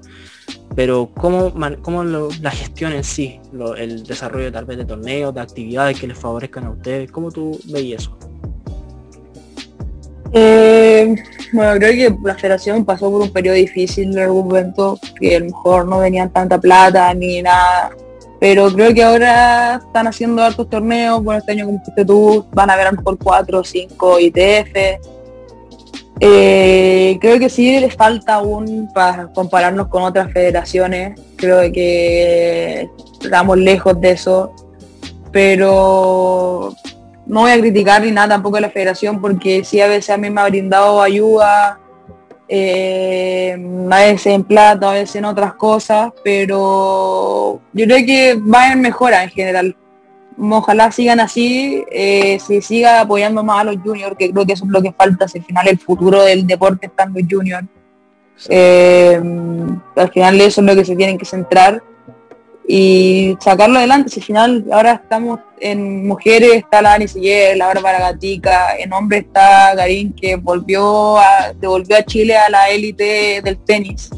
[0.76, 3.42] pero cómo, cómo la gestión en sí,
[3.78, 7.60] el desarrollo tal vez de torneos, de actividades que les favorezcan a ustedes, ¿cómo tú
[7.66, 8.18] veis eso?
[10.32, 11.16] Eh,
[11.52, 15.40] bueno, creo que la federación pasó por un periodo difícil en algún momento, que a
[15.40, 17.92] lo mejor no venían tanta plata ni nada,
[18.40, 22.70] pero creo que ahora están haciendo altos torneos, bueno, este año como dijiste tú, van
[22.70, 24.74] a ver a lo mejor 4 o 5 ITF.
[26.20, 32.90] Creo que sí les falta aún para compararnos con otras federaciones, creo que
[33.22, 34.54] estamos lejos de eso,
[35.32, 36.74] pero
[37.26, 40.18] no voy a criticar ni nada tampoco a la federación porque sí a veces a
[40.18, 41.80] mí me ha brindado ayuda,
[42.48, 43.58] eh,
[43.92, 48.82] a veces en plata, a veces en otras cosas, pero yo creo que va en
[48.82, 49.76] mejora en general.
[50.40, 54.66] Ojalá sigan así, eh, se siga apoyando más a los juniors, que creo que eso
[54.66, 57.68] es lo que falta, si al final el futuro del deporte está en los juniors.
[58.50, 59.20] Eh,
[59.96, 61.82] al final eso es lo que se tienen que centrar
[62.68, 64.10] y sacarlo adelante.
[64.10, 68.92] Si al final ahora estamos en mujeres, está la Dani Siller, la Bárbara Gatica, en
[68.94, 74.10] hombres está Garín que volvió a, devolvió a Chile a la élite del tenis.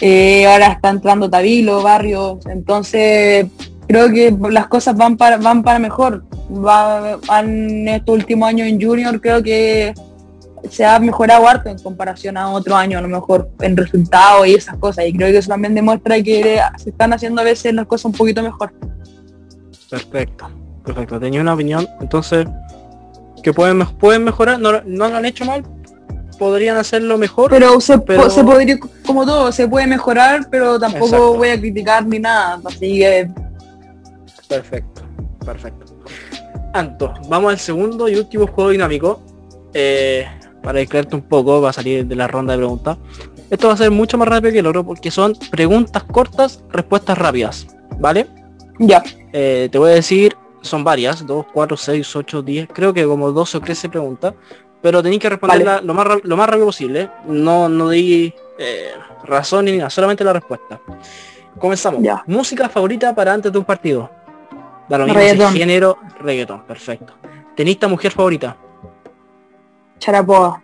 [0.00, 3.46] Eh, ahora está entrando Tabilo, Barrios, entonces
[3.86, 6.24] creo que las cosas van para, van para mejor.
[6.50, 9.92] Va, en estos últimos años en Junior creo que
[10.68, 14.54] se ha mejorado harto en comparación a otro año, a lo mejor en resultados y
[14.54, 15.06] esas cosas.
[15.06, 18.12] Y creo que eso también demuestra que se están haciendo a veces las cosas un
[18.12, 18.72] poquito mejor.
[19.88, 20.50] Perfecto,
[20.84, 21.18] perfecto.
[21.18, 22.46] Tenía una opinión, entonces,
[23.42, 25.64] que pueden, pueden mejorar, no, no lo han hecho mal,
[26.38, 27.50] podrían hacerlo mejor.
[27.50, 32.18] Pero se, se podría, como todo, se puede mejorar, pero tampoco voy a criticar ni
[32.18, 32.60] nada.
[32.64, 33.30] Así que.
[34.48, 35.02] Perfecto,
[35.44, 35.84] perfecto.
[36.72, 39.22] Anto, vamos al segundo y último juego dinámico.
[39.74, 40.26] Eh,
[40.62, 42.98] para distraerte un poco, va a salir de la ronda de preguntas.
[43.50, 47.18] Esto va a ser mucho más rápido que el otro porque son preguntas cortas, respuestas
[47.18, 47.66] rápidas,
[47.98, 48.26] ¿vale?
[48.78, 49.02] Ya.
[49.32, 53.32] Eh, te voy a decir, son varias, 2, 4, 6, 8, 10, creo que como
[53.32, 54.34] 12 o 13 preguntas,
[54.80, 57.10] pero tenéis que responderla lo, más, lo más rápido posible.
[57.26, 58.92] No, no di eh,
[59.24, 60.80] razón ni nada, solamente la respuesta.
[61.58, 62.02] Comenzamos.
[62.02, 62.22] Ya.
[62.26, 64.10] Música favorita para antes de un partido.
[64.88, 67.12] Da lo mismo género, reggaeton, perfecto.
[67.54, 68.56] Tenista mujer favorita.
[70.00, 70.62] Charapoa.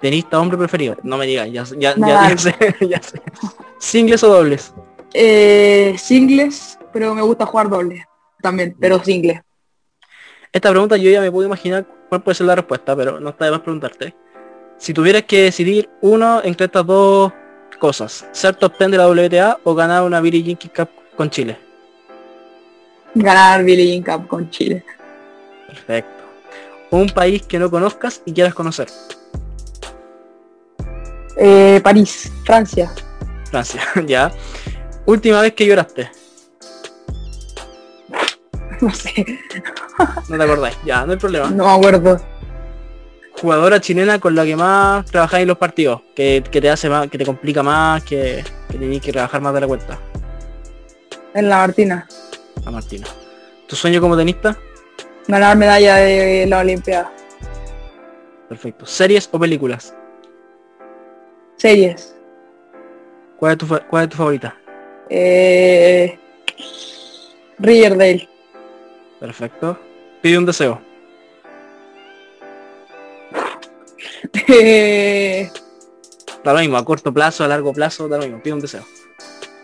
[0.00, 0.96] Tenista hombre preferido.
[1.02, 3.22] No me digas, ya, ya, ya, sé, ya sé.
[3.78, 4.74] ¿Singles o dobles?
[5.14, 8.04] Eh, singles, pero me gusta jugar doble
[8.42, 9.40] también, pero singles.
[10.52, 13.46] Esta pregunta yo ya me puedo imaginar cuál puede ser la respuesta, pero no está
[13.46, 14.14] de más preguntarte.
[14.76, 17.32] Si tuvieras que decidir uno entre estas dos
[17.78, 21.56] cosas, ser top 10 de la WTA o ganar una Billie Jean Cup con Chile.
[23.14, 24.84] Ganar Billie Jean Cup con Chile.
[25.66, 26.15] Perfecto
[26.90, 28.88] un país que no conozcas y quieras conocer.
[31.36, 32.90] Eh, París, Francia.
[33.50, 34.32] Francia, ya.
[35.04, 36.10] Última vez que lloraste.
[38.80, 39.24] No sé.
[40.28, 41.50] No te acordáis, ya, no hay problema.
[41.50, 42.20] No me acuerdo.
[43.40, 47.18] Jugadora chilena con la que más trabajáis en los partidos, que, te hace más, que
[47.18, 49.98] te complica más, que, que tenéis que trabajar más de la cuenta.
[51.34, 52.06] En la Martina.
[52.64, 53.06] La Martina.
[53.66, 54.56] ¿Tu sueño como tenista?
[55.28, 57.12] Ganar medalla de la Olimpiada.
[58.48, 58.86] Perfecto.
[58.86, 59.94] ¿Series o películas?
[61.56, 62.14] Series.
[63.36, 64.56] ¿Cuál es tu, cuál es tu favorita?
[65.10, 66.18] Eh,
[67.58, 68.28] Riverdale.
[69.20, 69.78] Perfecto.
[70.22, 70.80] Pide un deseo.
[74.48, 75.50] Eh,
[76.44, 78.42] da lo mismo, a corto plazo, a largo plazo, da lo mismo.
[78.42, 78.84] Pide un deseo.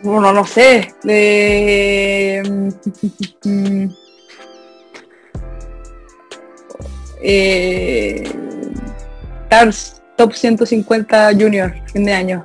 [0.03, 0.95] Bueno, no sé.
[1.03, 2.73] De...
[7.23, 8.31] eh,
[10.17, 12.45] Top 150 Junior, fin de año.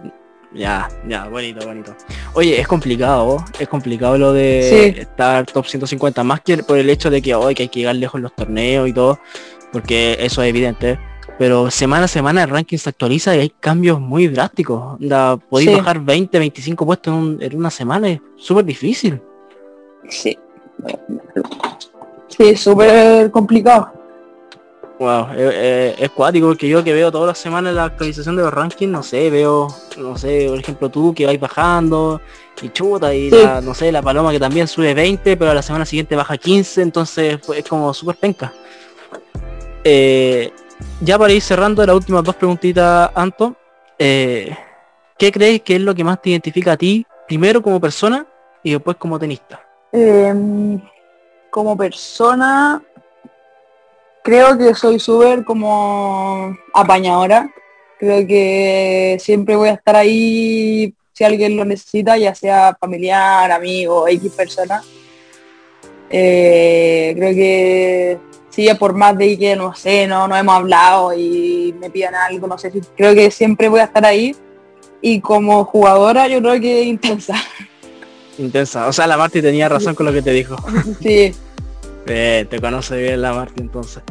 [0.54, 1.96] Ya, ya, bonito, bonito.
[2.34, 7.10] Oye, es complicado, es complicado lo de estar top 150, más que por el hecho
[7.10, 9.20] de que hoy que hay que llegar lejos en los torneos y todo,
[9.72, 11.00] porque eso es evidente.
[11.38, 14.98] Pero semana a semana el ranking se actualiza y hay cambios muy drásticos.
[15.00, 19.22] Da, podéis bajar 20, 25 puestos en, en una semana, es súper difícil.
[20.10, 20.38] Sí.
[22.30, 23.97] Sí, súper complicado.
[25.00, 28.92] Wow, es cuático porque yo que veo todas las semanas la actualización de los rankings,
[28.92, 32.20] no sé, veo, no sé, por ejemplo tú que vais bajando
[32.62, 35.62] y chuta y la, no sé, la paloma que también sube 20, pero a la
[35.62, 38.52] semana siguiente baja 15, entonces pues, es como súper penca.
[39.84, 40.52] Eh,
[41.02, 43.56] ya para ir cerrando las últimas dos preguntitas, Anto,
[44.00, 44.56] eh,
[45.18, 48.26] ¿qué crees que es lo que más te identifica a ti, primero como persona
[48.64, 49.62] y después como tenista?
[49.92, 50.82] Em,
[51.52, 52.82] como persona,
[54.28, 57.50] creo que soy súper como apañadora.
[57.98, 64.06] Creo que siempre voy a estar ahí si alguien lo necesita, ya sea familiar, amigo,
[64.06, 64.84] X persona.
[66.10, 68.18] Eh, creo que
[68.50, 72.48] sí, por más de que no sé, no, no hemos hablado y me pidan algo,
[72.48, 74.36] no sé si creo que siempre voy a estar ahí.
[75.02, 77.36] Y como jugadora yo creo que intensa.
[78.38, 80.58] Intensa, o sea la Marti tenía razón con lo que te dijo.
[81.02, 81.34] Sí.
[82.08, 84.04] Te conoce bien la Marti entonces.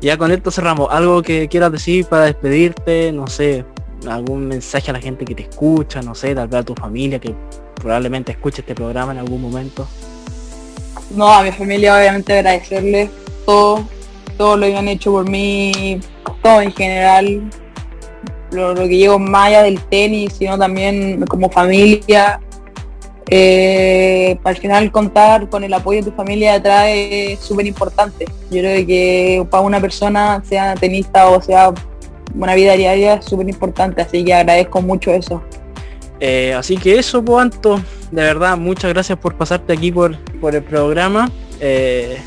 [0.00, 0.88] Ya con esto cerramos.
[0.90, 3.12] ¿Algo que quieras decir para despedirte?
[3.12, 3.64] No sé,
[4.08, 7.18] algún mensaje a la gente que te escucha, no sé, tal vez a tu familia
[7.18, 7.34] que
[7.74, 9.86] probablemente escuche este programa en algún momento.
[11.10, 13.10] No, a mi familia obviamente agradecerles
[13.44, 13.86] todo,
[14.36, 16.00] todo lo que han hecho por mí,
[16.42, 17.50] todo en general,
[18.50, 22.40] lo, lo que llevo más allá del tenis, sino también como familia,
[23.28, 28.24] eh, al final contar con el apoyo de tu familia detrás es súper importante.
[28.50, 31.72] Yo creo que para una persona, sea tenista o sea
[32.34, 35.42] una vida diaria, es súper importante, así que agradezco mucho eso.
[36.20, 40.62] Eh, así que eso, Puanto, de verdad, muchas gracias por pasarte aquí por, por el
[40.62, 41.30] programa.
[41.60, 42.18] Eh,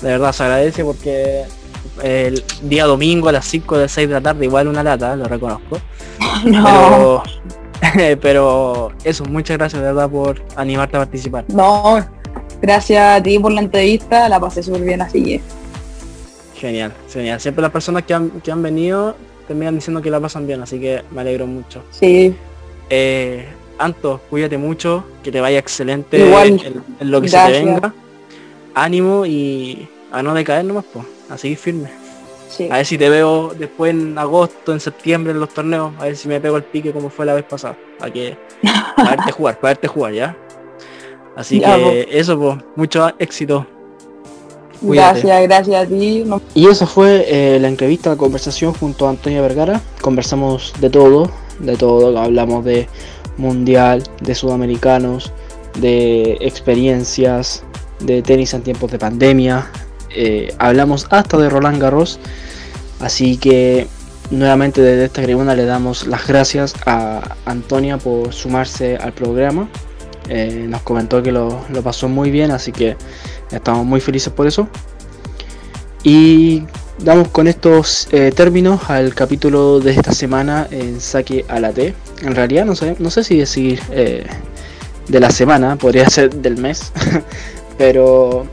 [0.00, 1.44] de verdad se agradece porque
[2.02, 5.24] el día domingo a las 5 de 6 de la tarde, igual una lata, lo
[5.26, 5.78] reconozco.
[6.44, 6.64] no.
[6.64, 7.63] Pero
[9.04, 11.44] eso, muchas gracias de verdad por animarte a participar.
[11.48, 12.04] No,
[12.60, 15.40] gracias a ti por la entrevista, la pasé súper bien así que.
[16.56, 17.40] Genial, genial.
[17.40, 19.16] Siempre las personas que han, que han venido
[19.46, 21.82] terminan diciendo que la pasan bien, así que me alegro mucho.
[21.90, 22.34] Sí.
[22.90, 23.46] Eh,
[23.78, 26.60] Anto, cuídate mucho, que te vaya excelente en,
[27.00, 27.92] lo que se te venga.
[28.74, 32.03] Ánimo y a no decaer nomás, pues, a seguir firme.
[32.70, 36.16] A ver si te veo después en agosto, en septiembre en los torneos, a ver
[36.16, 37.76] si me pego el pique como fue la vez pasada.
[37.98, 38.36] Para que
[38.96, 40.36] para verte jugar, para verte jugar, ¿ya?
[41.36, 43.66] Así que eso, pues, mucho éxito.
[44.80, 46.24] Gracias, gracias a ti.
[46.54, 49.80] Y esa fue eh, la entrevista, la conversación junto a Antonia Vergara.
[50.00, 52.16] Conversamos de todo, de todo.
[52.18, 52.88] Hablamos de
[53.36, 55.32] mundial, de sudamericanos,
[55.80, 57.64] de experiencias,
[58.00, 59.70] de tenis en tiempos de pandemia.
[60.14, 62.18] Eh, hablamos hasta de Roland Garros.
[63.00, 63.88] Así que
[64.30, 69.68] nuevamente desde esta tribuna le damos las gracias a Antonia por sumarse al programa.
[70.28, 72.96] Eh, nos comentó que lo, pasó muy bien, así que
[73.50, 74.68] estamos muy felices por eso.
[76.02, 76.62] Y
[76.98, 81.94] damos con estos eh, términos al capítulo de esta semana en Saque a la T.
[82.22, 83.80] En realidad no sé, no sé si decir
[85.08, 86.92] de la semana, podría ser del mes,
[87.78, 88.46] pero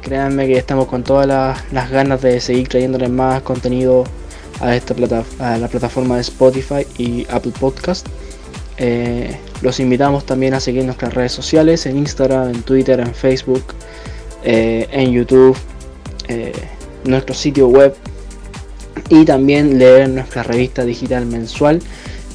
[0.00, 4.04] créanme que estamos con todas las, ganas de seguir trayéndoles más contenido
[4.60, 8.06] a esta plata, a la plataforma de Spotify y Apple Podcast.
[8.78, 13.64] Eh, los invitamos también a seguir nuestras redes sociales, en Instagram, en Twitter, en Facebook,
[14.44, 15.56] eh, en YouTube,
[16.28, 16.52] eh,
[17.04, 17.94] nuestro sitio web
[19.08, 21.80] y también leer nuestra revista digital mensual.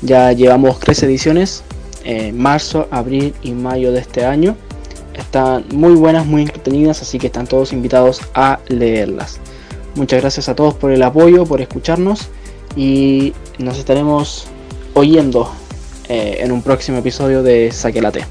[0.02, 1.64] Ya llevamos tres ediciones,
[2.34, 4.58] marzo, abril y mayo de este año.
[5.14, 9.40] Están muy buenas, muy entretenidas, así que están todos invitados a leerlas.
[9.96, 12.30] Muchas gracias a todos por el apoyo, por escucharnos
[12.76, 14.46] y nos estaremos
[14.96, 15.52] oyendo
[16.10, 18.26] eh, en un próximo episodio de Saque la T.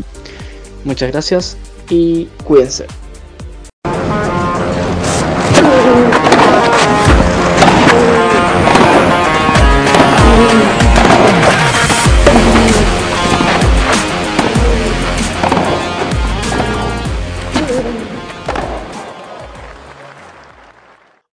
[0.85, 1.57] Muchas gracias
[1.89, 2.87] y cuídense.